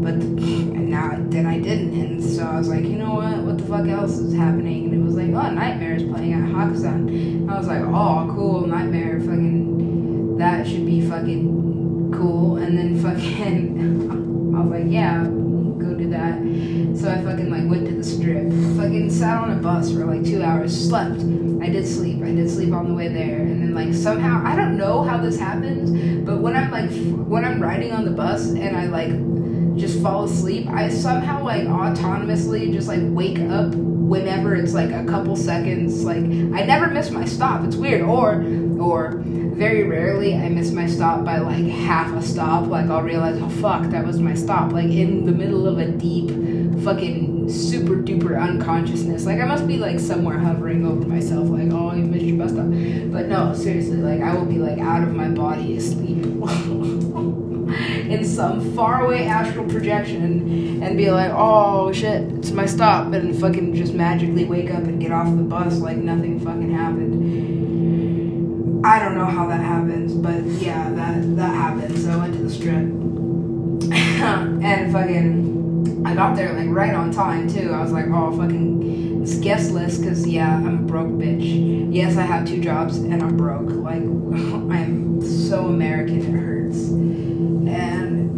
but 0.02 0.16
now 0.16 1.16
then 1.30 1.46
I 1.46 1.60
didn't, 1.60 2.00
and 2.00 2.24
so 2.24 2.46
I 2.46 2.58
was 2.58 2.70
like, 2.70 2.84
you 2.84 2.96
know 2.96 3.16
what? 3.16 3.38
What 3.40 3.58
the 3.58 3.66
fuck 3.66 3.88
else 3.88 4.18
is 4.18 4.34
happening? 4.34 4.86
And 4.86 4.94
it 4.94 5.04
was 5.04 5.16
like, 5.16 5.30
oh, 5.30 5.56
NGHTMRE 5.56 5.96
is 5.98 6.04
playing 6.04 6.34
at 6.34 6.50
Hakkasan. 6.50 7.50
I 7.50 7.58
was 7.58 7.68
like, 7.68 7.82
oh, 7.82 8.32
cool, 8.36 8.64
NGHTMRE, 8.64 9.26
fucking, 9.26 9.83
that 10.38 10.68
should 10.68 10.86
be 10.86 11.08
fucking 11.08 12.12
cool. 12.14 12.58
And 12.58 12.78
then 12.78 13.02
fucking, 13.02 14.12
I 14.56 14.62
was 14.62 14.72
like, 14.72 14.92
yeah, 14.92 15.24
go 15.24 15.94
do 15.94 16.10
that. 16.10 16.40
So 17.00 17.10
I 17.10 17.22
fucking 17.24 17.50
like 17.50 17.70
went 17.70 17.88
to 17.88 17.96
the 17.96 18.04
strip, 18.04 18.50
fucking 18.78 19.10
sat 19.10 19.38
on 19.38 19.52
a 19.52 19.56
bus 19.56 19.92
for 19.92 20.06
like 20.06 20.24
two 20.24 20.42
hours, 20.42 20.88
slept. 20.88 21.20
I 21.62 21.70
did 21.70 21.88
sleep. 21.88 22.22
I 22.22 22.32
did 22.34 22.50
sleep 22.50 22.74
on 22.74 22.90
the 22.90 22.94
way 22.94 23.08
there, 23.08 23.40
and 23.40 23.62
then 23.62 23.74
like 23.74 23.94
somehow 23.94 24.42
I 24.46 24.56
don't 24.56 24.78
know 24.78 25.02
how 25.04 25.18
this 25.18 25.40
happens, 25.40 25.92
but 26.26 26.40
when 26.40 26.56
I'm 26.56 26.70
like 26.72 26.92
when 27.28 27.46
I'm 27.46 27.62
riding 27.62 27.92
on 27.94 28.06
the 28.06 28.12
bus 28.12 28.50
and 28.50 28.76
I 28.76 28.86
like 28.86 29.12
just 29.78 30.02
fall 30.02 30.26
asleep, 30.26 30.68
I 30.70 30.90
somehow 30.90 31.44
like 31.44 31.64
autonomously 31.64 32.72
just 32.72 32.88
like 32.88 33.02
wake 33.02 33.40
up 33.40 33.74
whenever 33.74 34.56
it's 34.56 34.74
like 34.74 34.92
a 34.92 35.04
couple 35.06 35.36
seconds. 35.36 36.04
Like 36.04 36.24
I 36.24 36.66
never 36.66 36.88
miss 36.88 37.10
my 37.10 37.26
stop. 37.26 37.64
It's 37.64 37.76
weird. 37.76 38.02
Or 38.02 38.44
or 38.80 39.22
very 39.26 39.84
rarely 39.84 40.36
I 40.36 40.50
miss 40.50 40.72
my 40.72 40.88
stop 40.88 41.24
by 41.24 41.40
like 41.40 41.66
half 41.66 42.14
a 42.14 42.22
stop. 42.22 42.68
Like 42.68 42.90
I'll 42.90 43.02
realize, 43.02 43.40
oh 43.42 43.50
fuck, 43.50 43.90
that 43.92 44.06
was 44.06 44.20
my 44.20 44.34
stop. 44.34 44.72
Like 44.72 44.90
in 44.90 45.26
the 45.26 45.32
middle 45.32 45.68
of 45.68 45.78
a 45.80 45.88
deep 45.88 46.30
fucking 46.84 47.50
super 47.50 47.96
duper 47.96 48.40
unconsciousness. 48.40 49.26
Like 49.26 49.40
I 49.40 49.46
must 49.46 49.68
be 49.68 49.78
like 49.78 50.00
somewhere 50.00 50.38
hovering 50.38 50.86
over 50.86 51.08
myself, 51.08 51.48
like, 51.50 51.72
oh 51.72 51.94
you 51.94 52.04
missed 52.04 52.26
your 52.26 52.38
bus 52.38 52.52
stop. 52.52 52.66
But 52.66 53.28
no, 53.28 53.54
seriously, 53.54 53.98
like 53.98 54.22
I 54.22 54.36
will 54.36 54.46
be 54.46 54.58
like 54.58 54.80
out 54.80 55.04
of 55.04 55.14
my 55.16 55.30
body 55.30 55.78
asleep. 55.78 56.24
in 58.14 58.26
some 58.26 58.76
faraway 58.76 59.26
astral 59.26 59.66
projection 59.66 60.84
and 60.84 60.98
be 60.98 61.10
like, 61.12 61.32
oh 61.34 61.92
shit, 61.92 62.22
it's 62.34 62.52
my 62.52 62.66
stop, 62.66 63.12
and 63.14 63.40
fucking 63.40 63.74
just 63.76 63.94
magically 63.94 64.46
wake 64.46 64.70
up 64.70 64.84
and 64.84 65.02
get 65.02 65.12
off 65.12 65.26
the 65.26 65.44
bus 65.44 65.80
like 65.80 65.98
nothing 65.98 66.40
fucking 66.40 66.72
happened. 66.74 67.74
I 68.86 69.00
don't 69.00 69.16
know 69.16 69.26
how 69.26 69.48
that 69.48 69.62
happens, 69.62 70.14
but 70.14 70.44
yeah, 70.44 70.90
that 70.92 71.36
that 71.38 71.56
happened. 71.56 71.98
So 71.98 72.12
I 72.12 72.18
went 72.18 72.34
to 72.34 72.44
the 72.44 72.50
strip 72.50 72.74
and 73.94 74.92
fucking 74.92 76.04
I 76.06 76.14
got 76.14 76.36
there 76.36 76.54
like 76.54 76.68
right 76.70 76.94
on 76.94 77.12
time 77.12 77.48
too. 77.48 77.72
I 77.72 77.82
was 77.82 77.92
like, 77.92 78.08
oh 78.08 78.36
fucking 78.38 79.22
it's 79.24 79.36
guest 79.40 79.72
list 79.72 80.02
because 80.02 80.28
yeah, 80.28 80.54
I'm 80.54 80.84
a 80.84 80.88
broke 80.88 81.08
bitch. 81.08 81.94
Yes, 81.94 82.18
I 82.18 82.24
have 82.24 82.46
two 82.46 82.60
jobs 82.60 82.98
and 82.98 83.24
I'm 83.24 83.38
broke. 83.38 83.70
Like 83.70 83.96
I'm 84.02 85.22
so 85.22 85.68
American, 85.68 86.20
it 86.20 86.38
hurts. 86.38 86.90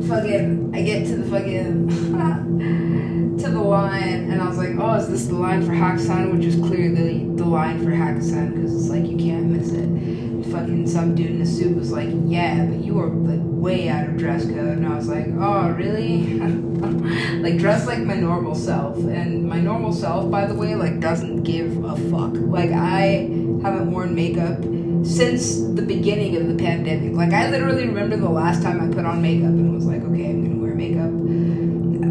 Fucking, 0.08 0.72
I 0.76 0.84
get 0.84 1.08
to 1.08 1.18
the 1.18 1.30
fucking 1.30 1.88
to 3.40 3.50
the 3.50 3.60
line, 3.60 4.32
and 4.32 4.40
I 4.40 4.48
was 4.48 4.58
like, 4.58 4.76
oh, 4.78 4.94
is 4.94 5.10
this 5.10 5.26
the 5.26 5.36
line 5.36 5.66
for 5.66 5.72
Hakkasan? 5.72 6.32
Which 6.32 6.46
is 6.46 6.56
clearly 6.56 7.26
the 7.36 7.46
line 7.46 7.84
for 7.84 7.90
Hakkasan 7.90 8.54
because 8.54 8.76
it's 8.76 8.90
like 8.90 9.08
you 9.10 9.18
can't 9.18 9.48
miss 9.48 9.72
it. 9.72 10.52
Fucking 10.52 10.88
some 10.88 11.16
dude 11.16 11.32
in 11.32 11.42
a 11.42 11.46
suit 11.46 11.76
was 11.76 11.92
like, 11.92 12.10
yeah, 12.26 12.66
but 12.66 12.84
you 12.84 13.00
are 13.00 13.10
like 13.10 13.40
way 13.42 13.90
out 13.90 14.08
of 14.08 14.16
dress 14.18 14.46
code, 14.46 14.78
and 14.78 14.86
I 14.86 14.96
was 14.96 15.08
like, 15.08 15.26
oh, 15.40 15.70
really? 15.72 16.40
like 17.42 17.58
dress 17.58 17.88
like 17.88 18.00
my 18.00 18.16
normal 18.16 18.54
self, 18.54 18.98
and 18.98 19.48
my 19.48 19.60
normal 19.60 19.92
self, 19.92 20.30
by 20.30 20.46
the 20.46 20.54
way, 20.54 20.76
like 20.76 21.00
doesn't 21.00 21.44
give 21.44 21.84
a 21.84 21.96
fuck. 22.12 22.34
Like 22.34 22.72
I 22.72 23.30
haven't 23.64 23.92
worn 23.92 24.14
makeup 24.14 24.60
since 25.06 25.60
the 25.60 25.84
beginning 25.84 26.36
of 26.36 26.48
the 26.48 26.56
pandemic. 26.56 27.14
Like 27.14 27.32
I 27.32 27.50
literally 27.50 27.88
remember 27.88 28.18
the 28.18 28.30
last 28.30 28.64
time 28.64 28.82
I 28.82 28.94
put 28.94 29.06
on 29.06 29.22
makeup 29.22 29.50
and 29.50 29.74
was 29.74 29.86
like, 29.86 30.02
okay, 30.02 30.30
I'm 30.30 30.44
gonna 30.44 30.62
wear 30.62 30.74
makeup. 30.74 31.12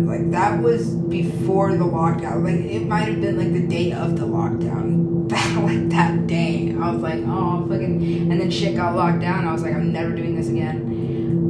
Like 0.09 0.31
that 0.31 0.63
was 0.63 0.95
before 0.95 1.73
the 1.73 1.85
lockdown. 1.85 2.45
Like 2.45 2.61
it 2.61 2.87
might 2.87 3.09
have 3.09 3.21
been 3.21 3.37
like 3.37 3.53
the 3.53 3.67
day 3.67 3.93
of 3.93 4.19
the 4.19 4.27
lockdown. 4.27 5.03
like 5.65 5.89
that 5.91 6.27
day. 6.27 6.75
I 6.81 6.91
was 6.93 7.03
like, 7.03 7.23
oh 7.27 7.67
fucking 7.69 8.31
and 8.31 8.41
then 8.41 8.51
shit 8.51 8.77
got 8.77 8.95
locked 8.95 9.21
down. 9.21 9.47
I 9.47 9.53
was 9.53 9.63
like, 9.63 9.75
I'm 9.75 9.93
never 9.93 10.15
doing 10.15 10.37
this 10.37 10.49
again. 10.49 10.93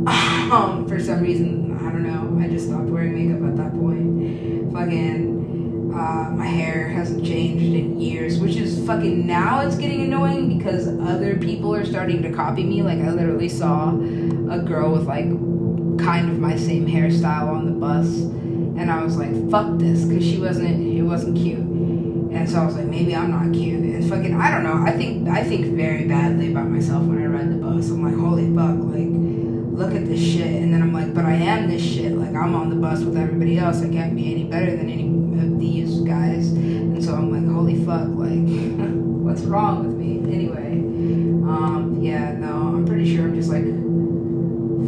Um, 0.45 0.87
for 0.87 1.01
some 1.01 1.23
reason, 1.23 1.77
I 1.79 1.91
don't 1.91 2.03
know. 2.03 2.39
I 2.39 2.49
just 2.49 2.67
stopped 2.69 2.85
wearing 2.85 3.15
makeup 3.15 3.49
at 3.49 3.57
that 3.57 3.73
point. 3.73 4.73
Fucking 4.75 5.24
uh, 5.95 6.31
my 6.31 6.47
hair 6.47 6.89
hasn't 6.89 7.25
changed 7.25 7.65
in 7.65 8.01
years, 8.01 8.39
which 8.39 8.57
is 8.57 8.85
fucking 8.87 9.27
now 9.27 9.61
it's 9.61 9.77
getting 9.77 10.03
annoying 10.03 10.57
because 10.57 10.89
other 11.01 11.37
people 11.37 11.75
are 11.75 11.85
starting 11.85 12.23
to 12.23 12.33
copy 12.33 12.65
me. 12.65 12.83
Like 12.83 12.99
I 12.99 13.11
literally 13.11 13.49
saw 13.49 13.91
a 13.91 14.59
girl 14.59 14.93
with 14.93 15.07
like 15.07 15.29
kind 15.99 16.31
of 16.31 16.39
my 16.39 16.57
same 16.57 16.87
hairstyle 16.87 17.49
on 17.49 17.67
the 17.67 17.73
bus, 17.73 18.07
and 18.07 18.91
I 18.91 19.03
was 19.05 19.17
like, 19.17 19.33
"Fuck 19.51 19.79
this," 19.79 20.05
because 20.05 20.25
she 20.25 20.39
wasn't. 20.39 20.87
It 20.97 21.03
wasn't 21.03 21.37
cute, 21.37 21.59
and 21.59 22.49
so 22.49 22.61
I 22.61 22.67
was 22.67 22.77
like, 22.77 22.87
maybe 22.87 23.15
I'm 23.15 23.31
not 23.31 23.53
cute. 23.55 23.81
And 23.81 24.09
fucking, 24.09 24.35
I 24.35 24.51
don't 24.51 24.65
know. 24.65 24.83
I 24.85 24.97
think 24.97 25.29
I 25.29 25.45
think 25.45 25.67
very 25.77 26.07
badly 26.09 26.51
about 26.51 26.69
myself 26.69 27.05
when 27.05 27.23
I 27.23 27.27
ride 27.27 27.51
the 27.51 27.57
bus. 27.57 27.91
I'm 27.91 28.03
like, 28.03 28.17
holy 28.17 28.47
fuck, 28.55 28.77
like 28.93 29.34
look 29.75 29.93
at 29.93 30.07
this 30.07 30.21
shit. 30.21 30.63
And 30.63 30.73
then 30.73 30.83
I'm 30.83 30.93
like, 30.93 31.13
but 31.13 31.25
I 31.25 31.35
am 31.35 31.69
this 31.69 31.83
shit. 31.83 32.13
Like 32.13 32.35
I'm 32.35 32.55
on 32.55 32.71
the 32.71 32.77
bus 32.77 33.03
with 33.03 33.17
everybody 33.17 33.59
else. 33.59 33.83
I 33.83 33.89
can't 33.89 34.15
be 34.15 34.33
any 34.33 34.45
better 34.45 34.77
than 34.77 34.89
any 34.89 35.09
of 35.43 35.59
these 35.59 36.01
guys. 36.01 36.53
And 36.53 37.05
so 37.05 37.15
I'm 37.15 37.31
like, 37.31 37.53
holy 37.53 37.85
fuck, 37.85 38.09
like, 38.09 38.39
what's 39.25 39.43
wrong 39.43 39.87
with 39.87 39.97
me? 39.97 40.19
Anyway, 40.33 40.79
um, 41.49 41.99
yeah, 42.01 42.33
no, 42.33 42.53
I'm 42.53 42.87
pretty 42.87 43.15
sure 43.15 43.25
I'm 43.25 43.35
just 43.35 43.51
like 43.51 43.65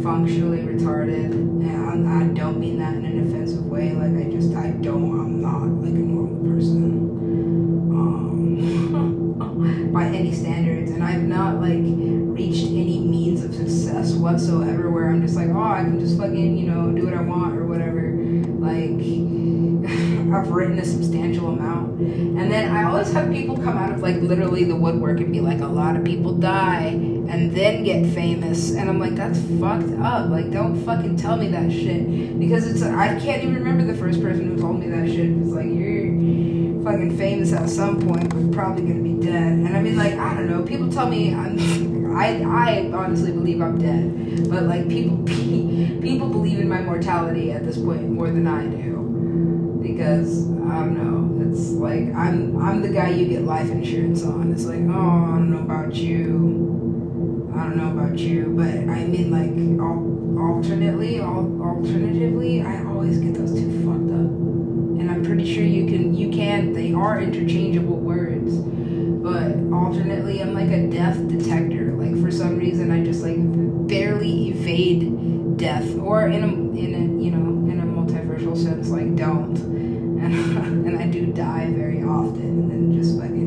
functionally 0.03 0.59
retarded. 0.59 1.31
And 1.31 2.07
I, 2.07 2.27
don't 2.37 2.59
mean 2.59 2.77
that 2.77 2.93
in 2.93 3.03
an 3.03 3.27
offensive 3.27 3.65
way. 3.65 3.91
Like, 3.93 4.25
I 4.25 4.29
just, 4.29 4.53
I 4.53 4.69
don't, 4.69 5.19
I'm 5.19 5.41
not 5.41 5.67
like 5.83 5.95
a 5.95 6.05
normal 6.05 6.43
person. 6.49 6.76
Success 14.37 14.53
whatsoever 14.53 14.89
where 14.89 15.09
I'm 15.09 15.21
just 15.21 15.35
like, 15.35 15.49
oh, 15.49 15.63
I 15.63 15.83
can 15.83 15.99
just 15.99 16.17
fucking, 16.17 16.57
you 16.57 16.67
know, 16.67 16.91
do 16.91 17.05
what 17.05 17.13
I 17.13 17.21
want 17.21 17.57
or 17.57 17.65
whatever. 17.65 18.13
Like, 18.59 18.99
I've 20.33 20.49
written 20.49 20.77
a 20.79 20.85
substantial 20.85 21.49
amount. 21.49 21.99
And 21.99 22.51
then 22.51 22.75
I 22.75 22.83
always 22.83 23.11
have 23.13 23.31
people 23.31 23.55
come 23.55 23.77
out 23.77 23.91
of 23.91 24.01
like 24.01 24.17
literally 24.17 24.63
the 24.63 24.75
woodwork 24.75 25.19
and 25.19 25.31
be 25.31 25.39
like, 25.39 25.61
a 25.61 25.67
lot 25.67 25.95
of 25.95 26.03
people 26.03 26.33
die 26.33 26.87
and 26.87 27.51
then 27.55 27.83
get 27.83 28.13
famous. 28.13 28.71
And 28.71 28.89
I'm 28.89 28.99
like, 28.99 29.15
that's 29.15 29.39
fucked 29.59 29.91
up. 30.01 30.29
Like, 30.29 30.51
don't 30.51 30.83
fucking 30.85 31.17
tell 31.17 31.37
me 31.37 31.47
that 31.49 31.71
shit. 31.71 32.39
Because 32.39 32.67
it's, 32.67 32.83
I 32.83 33.19
can't 33.19 33.43
even 33.43 33.55
remember 33.55 33.85
the 33.85 33.97
first 33.97 34.21
person 34.21 34.49
who 34.49 34.61
told 34.61 34.79
me 34.79 34.87
that 34.89 35.07
shit. 35.07 35.29
It's 35.29 35.49
like, 35.49 35.67
you're 35.67 36.83
fucking 36.83 37.17
famous 37.17 37.53
at 37.53 37.69
some 37.69 37.99
point, 38.01 38.29
but 38.29 38.51
probably 38.51 38.83
gonna 38.83 39.03
be 39.03 39.25
dead. 39.25 39.53
And 39.53 39.75
I 39.75 39.81
mean, 39.81 39.97
like, 39.97 40.13
I 40.13 40.35
don't 40.35 40.49
know. 40.49 40.63
People 40.63 40.91
tell 40.91 41.09
me 41.09 41.33
I'm, 41.33 41.57
I, 42.17 42.41
I 42.41 42.91
honestly 42.93 43.31
believe 43.31 43.61
I'm 43.61 43.77
dead. 43.77 44.49
But 44.49 44.63
like, 44.63 44.89
people, 44.89 45.17
people 46.01 46.29
believe 46.29 46.59
in 46.59 46.67
my 46.67 46.81
mortality 46.81 47.51
at 47.51 47.63
this 47.65 47.77
point 47.77 48.09
more 48.09 48.27
than 48.27 48.47
I 48.47 48.65
do. 48.65 49.79
Because 49.81 50.49
I 50.49 50.79
don't 50.79 50.97
know, 50.97 51.49
it's 51.49 51.69
like 51.71 52.13
I'm 52.13 52.57
I'm 52.57 52.81
the 52.81 52.89
guy 52.89 53.09
you 53.09 53.27
get 53.27 53.43
life 53.43 53.69
insurance 53.69 54.23
on. 54.23 54.51
It's 54.51 54.65
like, 54.65 54.81
oh, 54.81 54.91
I 54.91 55.37
don't 55.37 55.51
know 55.51 55.59
about 55.59 55.95
you. 55.95 57.53
I 57.55 57.63
don't 57.63 57.77
know 57.77 57.91
about 57.91 58.17
you, 58.19 58.53
but 58.57 58.67
I 58.67 59.05
mean 59.05 59.31
like 59.31 59.51
al- 59.79 60.37
alternately, 60.39 61.19
al- 61.21 61.61
alternatively, 61.61 62.61
I 62.63 62.83
always 62.85 63.19
get 63.19 63.35
those 63.35 63.53
two 63.53 63.69
fucked 63.85 64.11
up. 64.11 64.29
And 64.99 65.09
I'm 65.09 65.23
pretty 65.23 65.51
sure 65.53 65.63
you 65.63 65.85
can 65.85 66.13
you 66.13 66.31
can 66.31 66.73
they 66.73 66.91
are 66.93 67.21
interchangeable 67.21 67.95
words. 67.97 68.55
But 69.27 69.59
alternately, 69.75 70.41
I'm 70.41 70.53
like 70.53 70.71
a 70.71 70.87
death 70.87 71.17
detector. 71.27 71.91
Like 71.91 72.17
for 72.21 72.31
some 72.31 72.57
reason 72.57 72.91
I 72.91 73.03
just 73.03 73.21
like 73.21 73.35
barely 73.89 74.51
evade 74.51 75.57
death 75.57 75.97
or 75.97 76.27
in 76.27 76.43
a 76.45 76.47
in 76.47 76.95
a 76.95 76.99
you 77.21 77.31
know 77.31 77.69
in 77.69 77.81
a 77.81 77.83
multiversal 77.83 78.55
sense 78.55 78.87
like 78.87 79.17
don't. 79.17 79.57
And 80.17 80.33
and 80.87 80.97
I 80.97 81.07
do 81.07 81.27
die 81.27 81.71
very 81.73 82.01
often 82.03 82.41
and 82.41 82.71
then 82.71 82.93
just 82.93 83.19
fucking 83.19 83.43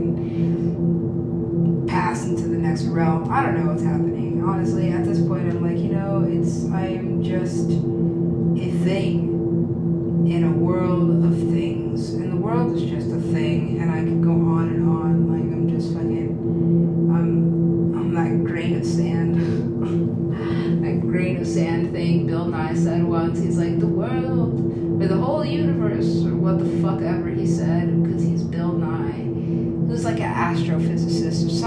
pass 1.89 2.25
into 2.27 2.43
the 2.43 2.59
next 2.59 2.85
realm. 2.85 3.33
I 3.33 3.43
don't 3.43 3.59
know 3.59 3.67
what's 3.73 3.83
happening. 3.83 4.45
Honestly 4.47 4.91
at 4.91 5.05
this 5.05 5.19
point 5.19 5.49
I'm 5.49 5.63
like 5.65 5.79
you 5.79 5.93
know 5.93 6.25
it's 6.29 6.67
I 6.71 6.89
am 6.89 7.23
just 7.25 7.71
a 7.71 8.71
thing 8.85 9.31
in 10.31 10.45
a 10.45 10.53
world 10.53 11.25
of 11.25 11.37
things. 11.51 12.11
And 12.11 12.31
the 12.33 12.37
world 12.37 12.77
is 12.77 12.83
just 12.89 13.11
a 13.11 13.21
thing 13.33 13.81
and 13.81 13.91
I 13.91 14.05
could 14.05 14.20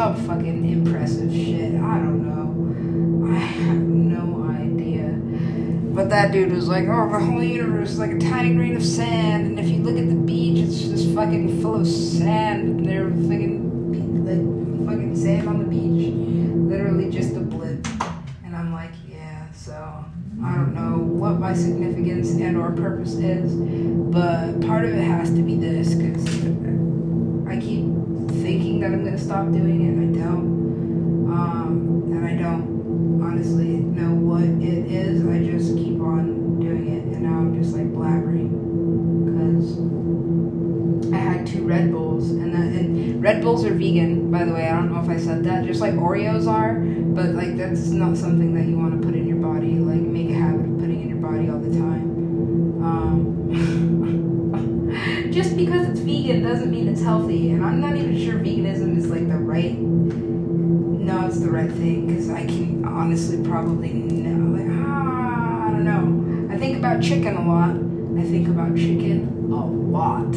some 0.04 0.28
fucking 0.28 0.70
impressive 0.70 1.32
shit. 1.32 1.76
I 1.76 1.98
don't 1.98 2.24
know. 2.28 3.34
I 3.34 3.38
have 3.38 3.78
no 3.78 4.44
idea. 4.52 5.18
But 5.94 6.10
that 6.10 6.34
dude 6.34 6.52
was 6.52 6.68
like, 6.68 6.90
oh, 6.90 7.10
the 7.10 7.20
whole 7.20 7.42
universe 7.42 7.92
is 7.92 8.00
like 8.00 8.12
a 8.12 8.20
tiny 8.20 8.54
grain 8.54 8.76
of 8.76 8.84
sand, 8.84 9.46
and 9.46 9.60
if 9.60 9.70
you 9.70 9.78
look 9.82 9.98
at 9.98 10.10
the 10.10 10.16
beach, 10.16 10.60
it's 10.60 10.82
just 10.82 11.16
fucking 11.16 11.62
full 11.62 11.76
of 11.76 11.88
sand, 11.88 12.68
and 12.68 12.86
they're 12.86 13.10
fucking, 13.10 14.26
like, 14.26 14.90
fucking 14.90 15.16
sand 15.16 15.48
on 15.48 15.60
the 15.60 15.66
beach. 15.66 16.14
Literally 16.14 17.10
just 17.10 17.38
a 17.38 17.40
blip. 17.40 17.88
And 18.44 18.58
I'm 18.58 18.74
like, 18.74 18.92
yeah, 19.08 19.50
so 19.54 20.04
I 20.44 20.56
don't 20.56 20.74
know 20.74 20.98
what 20.98 21.40
my 21.40 21.54
significance 21.54 22.32
and 22.32 22.58
or 22.58 22.72
purpose 22.72 23.14
is, 23.14 23.56
but 23.56 24.60
part 24.68 24.84
of 24.84 24.92
it 24.92 25.02
has 25.02 25.30
to 25.30 25.42
be 25.42 25.56
this 25.56 25.94
because 25.94 26.43
gonna 29.14 29.26
stop 29.26 29.52
doing 29.52 29.82
it 29.86 29.94
I 29.94 30.24
don't. 30.26 31.32
Um, 31.32 32.04
and 32.12 32.26
I 32.26 32.34
don't 32.34 33.22
honestly 33.22 33.78
know 33.78 34.14
what 34.16 34.44
it 34.44 34.92
is. 34.92 35.24
I 35.26 35.38
just 35.44 35.78
keep 35.78 36.00
on 36.00 36.60
doing 36.60 36.88
it 36.94 37.04
and 37.14 37.22
now 37.22 37.38
I'm 37.38 37.62
just 37.62 37.76
like 37.76 37.92
blabbering 37.94 38.50
because 39.26 41.14
I 41.14 41.18
had 41.18 41.46
two 41.46 41.64
Red 41.64 41.92
Bulls 41.92 42.32
and 42.32 42.56
and 42.56 43.22
Red 43.22 43.44
Bulls 43.44 43.64
are 43.66 43.74
vegan, 43.74 44.32
by 44.32 44.46
the 44.46 44.54
way. 44.54 44.68
I 44.68 44.72
don't 44.72 44.92
know 44.92 45.02
if 45.02 45.10
I 45.10 45.18
said 45.24 45.44
that. 45.44 45.66
Just 45.66 45.80
like 45.80 45.94
Oreos 45.94 46.48
are, 46.48 46.80
but 46.80 47.36
like 47.36 47.56
that's 47.56 47.90
not 47.90 48.18
something 48.18 48.56
that 48.56 48.66
you 48.66 48.78
want 48.78 49.00
to 49.00 49.06
put 49.06 49.16
in 49.16 49.28
your 49.28 49.38
body. 49.38 49.76
Like 49.76 50.02
make 50.02 50.30
a 50.32 50.34
habit 50.34 50.66
of 50.66 50.80
putting 50.80 51.02
in 51.02 51.10
your 51.10 51.20
body 51.20 51.50
all 51.50 51.60
the 51.60 51.78
time. 51.78 52.84
Um, 52.84 53.90
vegan 56.24 56.44
doesn't 56.44 56.72
mean 56.72 56.88
it's 56.88 57.02
healthy, 57.02 57.52
and 57.52 57.66
I'm 57.66 57.82
not 57.82 57.98
even 57.98 58.18
sure 58.18 58.36
veganism 58.36 58.98
is 58.98 59.08
like 59.08 59.28
the 59.28 59.38
right. 59.38 59.78
No, 59.78 61.28
it's 61.28 61.40
the 61.40 61.52
right 61.52 61.70
thing 61.70 62.08
because 62.08 62.30
I 62.30 62.46
can 62.46 62.86
honestly 62.86 63.44
probably 63.44 63.92
know. 63.92 64.58
Like 64.58 64.68
ah, 64.72 65.68
I 65.68 65.72
don't 65.72 65.84
know. 65.84 66.54
I 66.54 66.58
think 66.58 66.78
about 66.78 67.04
chicken 67.04 67.36
a 67.36 67.46
lot. 67.46 67.72
I 68.18 68.24
think 68.24 68.48
about 68.48 68.76
chicken 68.76 69.52
a 69.52 69.66
lot 69.66 70.34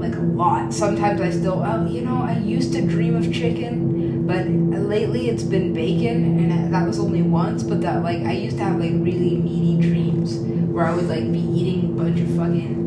like 0.00 0.16
a 0.16 0.22
lot. 0.22 0.72
Sometimes 0.72 1.20
I 1.20 1.30
still, 1.30 1.62
oh, 1.64 1.86
you 1.86 2.02
know, 2.02 2.22
I 2.22 2.38
used 2.38 2.72
to 2.72 2.86
dream 2.86 3.16
of 3.16 3.32
chicken, 3.32 4.26
but 4.26 4.46
lately 4.46 5.28
it's 5.28 5.42
been 5.42 5.72
bacon, 5.74 6.50
and 6.50 6.72
that 6.74 6.86
was 6.86 6.98
only 6.98 7.22
once. 7.22 7.62
But 7.62 7.82
that, 7.82 8.02
like, 8.02 8.20
I 8.20 8.32
used 8.32 8.56
to 8.56 8.64
have 8.64 8.80
like 8.80 8.92
really 8.92 9.36
meaty 9.36 9.80
dreams 9.80 10.38
where 10.72 10.86
I 10.86 10.94
would 10.94 11.08
like 11.08 11.30
be 11.30 11.40
eating 11.40 11.92
a 11.92 12.02
bunch 12.02 12.20
of 12.20 12.28
fucking 12.36 12.84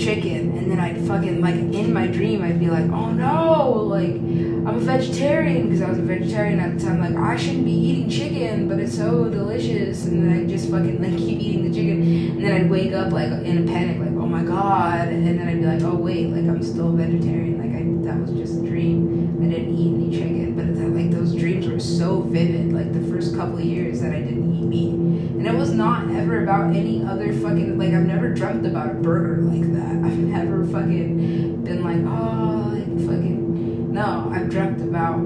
chicken, 0.00 0.56
and 0.56 0.70
then 0.70 0.80
I'd 0.80 1.00
fucking 1.06 1.40
like 1.40 1.54
in 1.54 1.92
my 1.92 2.06
dream 2.06 2.42
I'd 2.42 2.58
be 2.58 2.68
like, 2.68 2.90
oh 2.90 3.10
no, 3.10 3.72
like 3.72 4.10
I'm 4.10 4.76
a 4.76 4.80
vegetarian 4.80 5.64
because 5.64 5.82
I 5.82 5.90
was 5.90 5.98
a 5.98 6.02
vegetarian 6.02 6.60
at 6.60 6.78
the 6.78 6.84
time. 6.84 7.00
Like 7.00 7.16
I 7.16 7.36
shouldn't 7.36 7.64
be 7.64 7.72
eating 7.72 8.08
chicken, 8.08 8.68
but 8.68 8.78
it's 8.78 8.96
so 8.96 9.28
delicious, 9.28 10.06
and 10.06 10.24
then 10.24 10.38
I 10.38 10.46
just 10.48 10.70
fucking 10.70 11.02
like 11.02 11.16
keep 11.16 11.40
eating 11.40 11.70
the 11.70 11.74
chicken, 11.74 12.02
and 12.02 12.44
then 12.44 12.52
I'd 12.52 12.70
wake 12.70 12.92
up 12.92 13.12
like 13.12 13.30
in 13.30 13.68
a 13.68 13.72
panic, 13.72 13.98
like 13.98 14.10
oh 14.10 14.26
my 14.26 14.42
god, 14.42 15.08
and 15.08 15.26
then 15.26 15.46
I'd 15.46 15.60
be 15.60 15.66
like, 15.66 15.82
oh 15.82 15.96
wait, 15.96 16.28
like 16.28 16.44
I'm 16.44 16.62
still 16.62 16.88
a 16.88 16.96
vegetarian. 16.96 17.58
Like 17.58 17.69
That 18.04 18.18
was 18.18 18.30
just 18.32 18.58
a 18.58 18.66
dream. 18.66 19.38
I 19.42 19.48
didn't 19.48 19.74
eat 19.74 19.94
any 19.94 20.10
chicken, 20.10 20.54
but 20.54 20.74
that, 20.74 20.90
like 20.90 21.10
those 21.10 21.34
dreams 21.34 21.66
were 21.66 21.80
so 21.80 22.20
vivid. 22.22 22.72
Like 22.72 22.92
the 22.92 23.00
first 23.12 23.34
couple 23.36 23.58
of 23.58 23.64
years 23.64 24.00
that 24.00 24.12
I 24.12 24.20
didn't 24.20 24.54
eat 24.54 24.64
meat, 24.64 24.94
and 24.94 25.46
it 25.46 25.54
was 25.54 25.72
not 25.72 26.10
ever 26.10 26.42
about 26.42 26.74
any 26.74 27.04
other 27.04 27.32
fucking 27.32 27.78
like 27.78 27.92
I've 27.92 28.06
never 28.06 28.32
dreamt 28.32 28.66
about 28.66 28.90
a 28.90 28.94
burger 28.94 29.42
like 29.42 29.72
that. 29.72 29.90
I've 30.04 30.18
never 30.18 30.64
fucking 30.66 31.64
been 31.64 31.82
like 31.82 32.02
oh 32.04 32.70
like 32.72 33.06
fucking 33.06 33.92
no. 33.92 34.30
I've 34.32 34.50
dreamt 34.50 34.80
about 34.82 35.18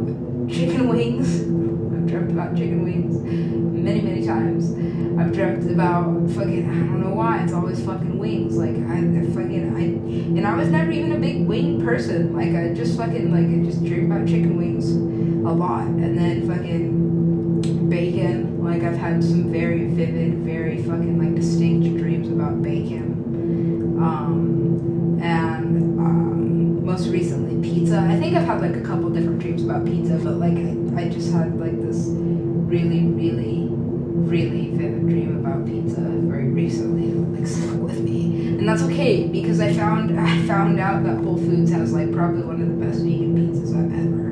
chicken 0.50 0.88
wings. 0.94 1.40
I've 1.40 2.06
dreamt 2.06 2.30
about 2.30 2.56
chicken 2.56 2.84
wings 2.84 3.63
many 3.84 4.00
many 4.00 4.26
times. 4.26 4.72
I've 5.18 5.32
dreamt 5.32 5.70
about 5.70 6.28
fucking 6.30 6.68
I 6.68 6.74
don't 6.74 7.00
know 7.00 7.14
why 7.14 7.42
it's 7.42 7.52
always 7.52 7.84
fucking 7.84 8.18
wings. 8.18 8.56
Like 8.56 8.76
I, 8.76 8.98
I 8.98 9.26
fucking 9.36 9.76
I 9.76 9.82
and 10.38 10.46
I 10.46 10.56
was 10.56 10.68
never 10.68 10.90
even 10.90 11.12
a 11.12 11.18
big 11.18 11.46
wing 11.46 11.84
person. 11.84 12.34
Like 12.34 12.54
I 12.54 12.74
just 12.74 12.96
fucking 12.96 13.30
like 13.30 13.46
I 13.46 13.64
just 13.70 13.84
dream 13.84 14.10
about 14.10 14.26
chicken 14.26 14.56
wings 14.56 14.90
a 14.90 15.52
lot, 15.52 15.86
and 15.86 16.18
then 16.18 16.48
fucking 16.48 17.88
bacon. 17.88 18.64
Like 18.64 18.82
I've 18.82 18.96
had 18.96 19.22
some 19.22 19.52
very 19.52 19.86
vivid, 19.86 20.38
very 20.38 20.82
fucking 20.82 21.18
like 21.18 21.34
distinct 21.34 21.96
dreams 21.98 22.28
about 22.28 22.62
bacon. 22.62 23.12
Um, 24.02 25.20
and 25.22 25.98
um, 26.00 26.84
most 26.84 27.08
recently 27.08 27.56
pizza. 27.66 27.98
I 28.00 28.18
think 28.18 28.36
I've 28.36 28.46
had 28.46 28.60
like 28.60 28.76
a 28.76 28.80
couple 28.80 29.08
different 29.10 29.38
dreams 29.38 29.62
about 29.62 29.84
pizza, 29.84 30.18
but 30.22 30.34
like 30.34 30.56
I, 30.56 31.06
I 31.06 31.08
just 31.08 31.32
had 31.32 31.58
like 31.58 31.80
this 31.80 31.93
because 39.54 39.76
I 39.76 39.80
found 39.80 40.18
I 40.18 40.46
found 40.46 40.80
out 40.80 41.04
that 41.04 41.18
Whole 41.18 41.36
Foods 41.36 41.70
has 41.70 41.92
like 41.92 42.12
probably 42.12 42.42
one 42.42 42.60
of 42.60 42.68
the 42.68 42.84
best 42.84 43.02
vegan 43.02 43.36
pizzas 43.36 43.70
I've 43.70 43.92
ever, 43.92 44.28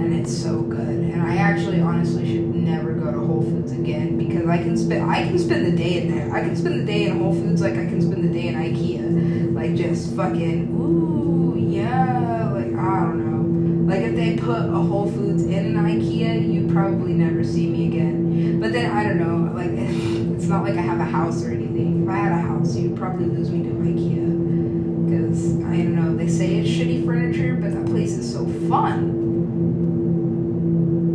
and 0.00 0.14
it's 0.14 0.34
so 0.34 0.62
good. 0.62 0.88
And 0.88 1.20
I 1.20 1.36
actually, 1.36 1.80
honestly, 1.82 2.26
should 2.26 2.54
never 2.54 2.94
go 2.94 3.12
to 3.12 3.18
Whole 3.18 3.42
Foods 3.42 3.72
again 3.72 4.16
because 4.16 4.48
I 4.48 4.56
can 4.56 4.78
spend 4.78 5.10
I 5.10 5.24
can 5.24 5.38
spend 5.38 5.66
the 5.66 5.76
day 5.76 6.00
in 6.00 6.10
there. 6.10 6.34
I 6.34 6.40
can 6.40 6.56
spend 6.56 6.80
the 6.80 6.86
day 6.86 7.04
in 7.04 7.18
Whole 7.18 7.34
Foods 7.34 7.60
like 7.60 7.74
I 7.74 7.84
can 7.84 8.00
spend 8.00 8.24
the 8.24 8.32
day 8.32 8.48
in 8.48 8.54
IKEA, 8.54 9.54
like 9.54 9.74
just 9.74 10.16
fucking 10.16 10.70
ooh 10.70 11.58
yeah, 11.58 12.50
like 12.50 12.72
I 12.72 13.00
don't 13.00 13.86
know. 13.86 13.94
Like 13.94 14.04
if 14.04 14.16
they 14.16 14.36
put 14.36 14.70
a 14.70 14.78
Whole 14.78 15.10
Foods 15.10 15.42
in 15.44 15.76
an 15.76 15.84
IKEA, 15.84 16.50
you'd 16.50 16.72
probably 16.72 17.12
never 17.12 17.44
see 17.44 17.66
me 17.66 17.88
again. 17.88 18.58
But 18.58 18.72
then 18.72 18.90
I 18.90 19.04
don't 19.04 19.18
know, 19.18 19.52
like 19.52 19.70
not 20.50 20.64
like 20.64 20.76
I 20.76 20.82
have 20.82 20.98
a 20.98 21.04
house 21.04 21.44
or 21.44 21.52
anything. 21.52 22.02
If 22.02 22.08
I 22.08 22.16
had 22.16 22.32
a 22.32 22.40
house, 22.40 22.76
you'd 22.76 22.96
probably 22.96 23.26
lose 23.26 23.50
me 23.50 23.62
to 23.62 23.70
IKEA. 23.70 25.06
Because 25.06 25.54
I 25.64 25.76
don't 25.76 25.94
know, 25.94 26.16
they 26.16 26.28
say 26.28 26.56
it's 26.56 26.68
shitty 26.68 27.06
furniture, 27.06 27.54
but 27.54 27.72
that 27.72 27.86
place 27.86 28.12
is 28.12 28.30
so 28.30 28.44
fun. 28.68 29.16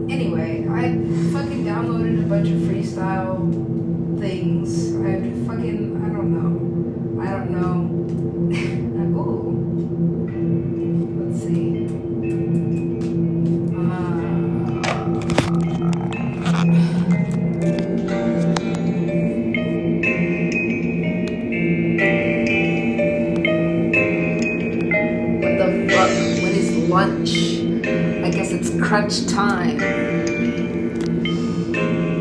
Anyway, 0.09 0.65
I 0.69 0.93
fucking 1.33 1.65
downloaded 1.65 2.23
a 2.23 2.27
bunch 2.27 2.47
of 2.47 2.59
freestyle 2.59 3.64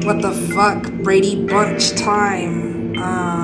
What 0.04 0.20
the 0.20 0.32
fuck? 0.54 0.92
Brady 1.02 1.46
Bunch 1.46 1.92
time. 1.92 2.94
Uh, 2.94 3.40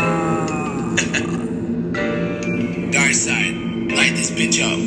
Dark 2.93 3.15
side, 3.15 3.55
light 3.91 4.13
this 4.15 4.31
bitch 4.31 4.61
up. 4.61 4.79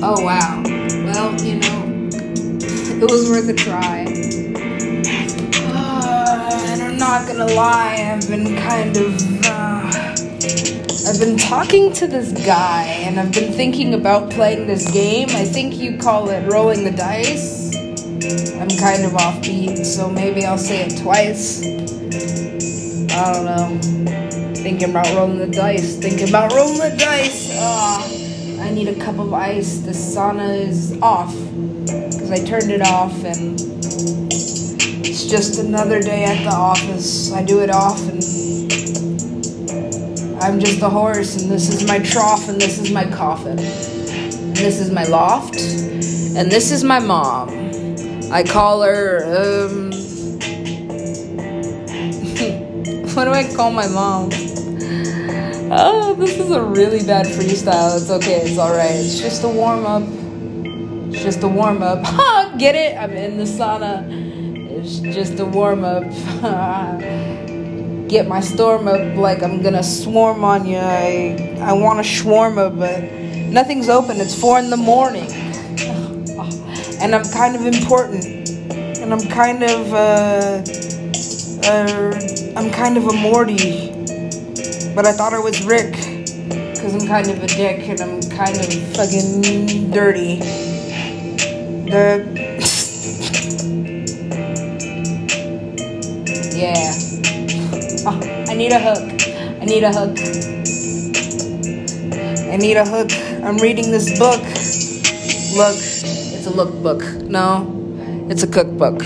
oh 0.00 0.24
wow. 0.24 0.62
Well, 1.04 1.34
you 1.42 1.56
know, 1.56 1.88
it 3.02 3.10
was 3.10 3.28
worth 3.28 3.48
a 3.48 3.54
try. 3.54 4.04
Uh, 5.74 6.50
and 6.68 6.82
I'm 6.82 6.96
not 6.98 7.26
gonna 7.26 7.52
lie, 7.52 8.14
I've 8.14 8.28
been 8.28 8.56
kind 8.58 8.96
of. 8.96 9.46
Uh, 9.46 9.69
been 11.20 11.36
talking 11.36 11.92
to 11.92 12.06
this 12.06 12.32
guy 12.46 12.84
and 12.84 13.20
I've 13.20 13.30
been 13.30 13.52
thinking 13.52 13.92
about 13.92 14.30
playing 14.30 14.66
this 14.66 14.90
game. 14.90 15.28
I 15.28 15.44
think 15.44 15.76
you 15.76 15.98
call 15.98 16.30
it 16.30 16.50
rolling 16.50 16.82
the 16.82 16.92
dice. 16.92 17.76
I'm 17.76 18.70
kind 18.78 19.04
of 19.04 19.12
offbeat, 19.12 19.84
so 19.84 20.08
maybe 20.08 20.46
I'll 20.46 20.56
say 20.56 20.86
it 20.86 20.98
twice. 21.02 21.62
I 23.12 23.32
don't 23.34 23.44
know. 23.44 24.54
Thinking 24.54 24.88
about 24.88 25.14
rolling 25.14 25.36
the 25.36 25.48
dice. 25.48 25.98
Thinking 25.98 26.30
about 26.30 26.54
rolling 26.54 26.78
the 26.78 26.96
dice. 26.98 27.50
Ah, 27.52 28.02
I 28.60 28.70
need 28.70 28.88
a 28.88 28.98
cup 28.98 29.18
of 29.18 29.34
ice. 29.34 29.80
The 29.80 29.90
sauna 29.90 30.58
is 30.58 30.98
off 31.02 31.34
because 31.84 32.30
I 32.30 32.42
turned 32.46 32.70
it 32.70 32.80
off 32.80 33.12
and 33.24 33.60
it's 34.32 35.26
just 35.26 35.60
another 35.60 36.00
day 36.00 36.24
at 36.24 36.42
the 36.44 36.56
office. 36.56 37.30
I 37.30 37.42
do 37.42 37.60
it 37.60 37.68
often 37.68 38.20
and 38.22 38.49
I'm 40.40 40.58
just 40.58 40.80
a 40.80 40.88
horse, 40.88 41.42
and 41.42 41.50
this 41.50 41.68
is 41.68 41.86
my 41.86 41.98
trough, 41.98 42.48
and 42.48 42.58
this 42.58 42.78
is 42.78 42.90
my 42.90 43.04
coffin. 43.04 43.58
And 43.58 44.56
this 44.56 44.80
is 44.80 44.90
my 44.90 45.04
loft, 45.04 45.60
and 45.60 46.50
this 46.50 46.72
is 46.72 46.82
my 46.82 46.98
mom. 46.98 47.50
I 48.32 48.42
call 48.42 48.82
her, 48.82 49.22
um. 49.26 49.90
what 53.14 53.24
do 53.24 53.32
I 53.32 53.52
call 53.54 53.70
my 53.70 53.86
mom? 53.88 54.30
Oh, 55.72 56.14
this 56.18 56.38
is 56.38 56.50
a 56.50 56.62
really 56.62 57.04
bad 57.06 57.26
freestyle. 57.26 58.00
It's 58.00 58.10
okay, 58.10 58.40
it's 58.40 58.58
alright. 58.58 58.92
It's 58.92 59.20
just 59.20 59.44
a 59.44 59.48
warm 59.48 59.84
up. 59.84 60.02
It's 61.12 61.22
just 61.22 61.42
a 61.42 61.48
warm 61.48 61.82
up. 61.82 62.02
Ha! 62.06 62.54
Get 62.58 62.74
it? 62.74 62.96
I'm 62.96 63.12
in 63.12 63.36
the 63.36 63.44
sauna. 63.44 64.08
It's 64.70 65.00
just 65.00 65.38
a 65.38 65.44
warm 65.44 65.84
up. 65.84 66.04
get 68.10 68.26
my 68.26 68.40
storm 68.40 68.88
up 68.88 69.16
like 69.16 69.40
I'm 69.40 69.62
gonna 69.62 69.84
swarm 69.84 70.42
on 70.42 70.66
you. 70.66 70.78
I 70.78 71.58
I 71.60 71.72
want 71.72 72.00
a 72.00 72.02
shawarma, 72.02 72.76
but 72.76 73.04
nothing's 73.52 73.88
open. 73.88 74.20
It's 74.20 74.34
four 74.34 74.58
in 74.58 74.68
the 74.68 74.76
morning, 74.76 75.30
and 77.00 77.14
I'm 77.14 77.24
kind 77.30 77.54
of 77.54 77.64
important, 77.64 78.50
and 78.98 79.12
I'm 79.14 79.26
kind 79.28 79.62
of 79.62 79.94
uh, 79.94 80.62
uh 81.68 82.12
I'm 82.56 82.70
kind 82.72 82.96
of 82.96 83.06
a 83.06 83.12
Morty, 83.12 83.92
but 84.96 85.06
I 85.06 85.12
thought 85.12 85.32
I 85.32 85.38
was 85.38 85.64
Rick, 85.64 85.94
cause 86.82 86.92
I'm 86.92 87.06
kind 87.06 87.28
of 87.30 87.40
a 87.44 87.46
dick 87.46 87.88
and 87.88 88.00
I'm 88.00 88.20
kind 88.28 88.56
of 88.58 88.66
fucking 88.96 89.92
dirty. 89.92 90.40
The 91.90 92.39
need 98.60 98.72
a 98.72 98.78
hook. 98.78 99.22
I 99.62 99.64
need 99.64 99.84
a 99.84 99.90
hook. 99.90 100.18
I 102.52 102.56
need 102.58 102.76
a 102.76 102.84
hook. 102.84 103.10
I'm 103.42 103.56
reading 103.56 103.90
this 103.90 104.18
book. 104.18 104.42
Look, 105.56 105.78
it's 105.78 106.46
a 106.46 106.50
lookbook. 106.50 107.22
No, 107.22 107.66
it's 108.28 108.42
a 108.42 108.46
cookbook. 108.46 109.00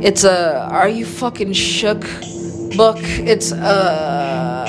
It's 0.00 0.22
a 0.22 0.60
Are 0.70 0.88
You 0.88 1.04
Fucking 1.04 1.54
Shook 1.54 2.02
book. 2.76 2.98
It's 3.32 3.50
a. 3.50 4.64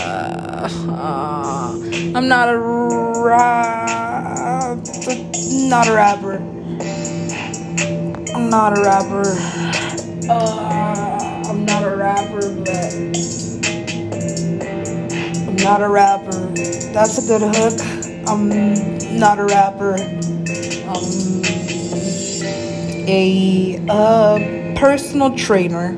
Uh, 0.89 1.79
I'm 2.15 2.27
not 2.27 2.49
a 2.49 2.57
rap. 2.57 4.79
Not 5.69 5.87
a 5.87 5.93
rapper. 5.93 6.37
I'm 8.33 8.49
not 8.49 8.75
a 8.75 8.81
rapper. 8.81 9.37
Uh, 10.27 11.43
I'm 11.45 11.63
not 11.63 11.83
a 11.83 11.95
rapper, 11.95 12.41
but 12.65 13.46
not 15.63 15.81
a 15.81 15.89
rapper. 15.89 16.47
That's 16.93 17.17
a 17.17 17.21
good 17.27 17.41
hook. 17.41 17.79
I'm 18.27 18.49
not 19.19 19.39
a 19.39 19.45
rapper. 19.45 19.95
Um, 20.87 21.41
a 23.07 23.79
uh, 23.89 24.75
personal 24.79 25.35
trainer. 25.35 25.97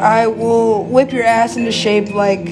I 0.00 0.26
will 0.26 0.84
whip 0.84 1.12
your 1.12 1.24
ass 1.24 1.56
into 1.56 1.72
shape 1.72 2.14
like. 2.14 2.46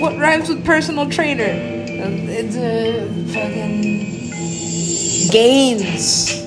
what 0.00 0.18
rhymes 0.18 0.48
with 0.48 0.64
personal 0.64 1.08
trainer? 1.08 1.46
It's 1.46 2.56
a 2.56 3.08
fucking 3.32 3.94
gains 5.30 6.44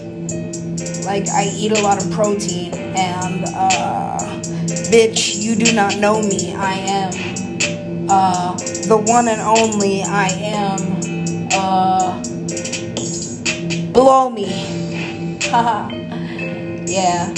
like 1.06 1.28
I 1.30 1.50
eat 1.56 1.72
a 1.72 1.82
lot 1.82 2.04
of 2.04 2.12
protein 2.12 2.74
and 2.74 3.46
uh 3.56 4.27
bitch 4.92 5.38
you 5.42 5.56
do 5.56 5.74
not 5.74 5.98
know 5.98 6.22
me. 6.22 6.54
I 6.54 6.74
am 6.74 7.12
uh 8.10 8.56
the 8.88 8.98
one 8.98 9.28
and 9.28 9.42
only. 9.42 10.04
I 10.04 10.28
am 10.30 11.50
uh 11.54 12.24
blow 13.92 14.30
me. 14.30 15.40
Haha 15.50 15.90
yeah. 16.88 17.34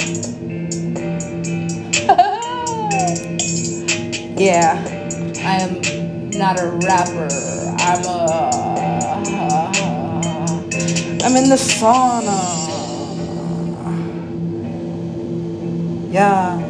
Yeah. 4.39 4.79
I 5.43 5.55
am 5.59 5.81
not 6.31 6.59
a 6.61 6.67
rapper. 6.87 7.27
I'm 7.79 8.05
a 8.05 8.49
I'm 11.21 11.35
in 11.35 11.49
the 11.49 11.57
sauna. 11.57 12.39
Yeah. 16.11 16.68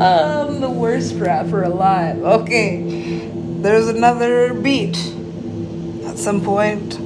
I'm 0.00 0.60
the 0.62 0.70
worst 0.70 1.14
rapper 1.16 1.62
alive. 1.62 2.22
Okay. 2.22 3.28
There's 3.60 3.88
another 3.88 4.54
beat. 4.54 4.96
At 6.06 6.16
some 6.18 6.40
point. 6.42 6.98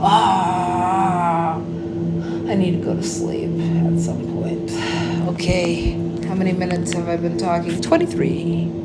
Ah. 0.00 1.54
I 1.56 2.54
need 2.54 2.72
to 2.72 2.84
go 2.84 2.96
to 2.96 3.02
sleep 3.02 3.50
at 3.86 3.98
some 4.00 4.20
point. 4.34 4.72
Okay. 5.34 5.92
How 6.26 6.34
many 6.34 6.52
minutes 6.52 6.92
have 6.94 7.08
I 7.08 7.16
been 7.16 7.38
talking? 7.38 7.80
23. 7.80 8.81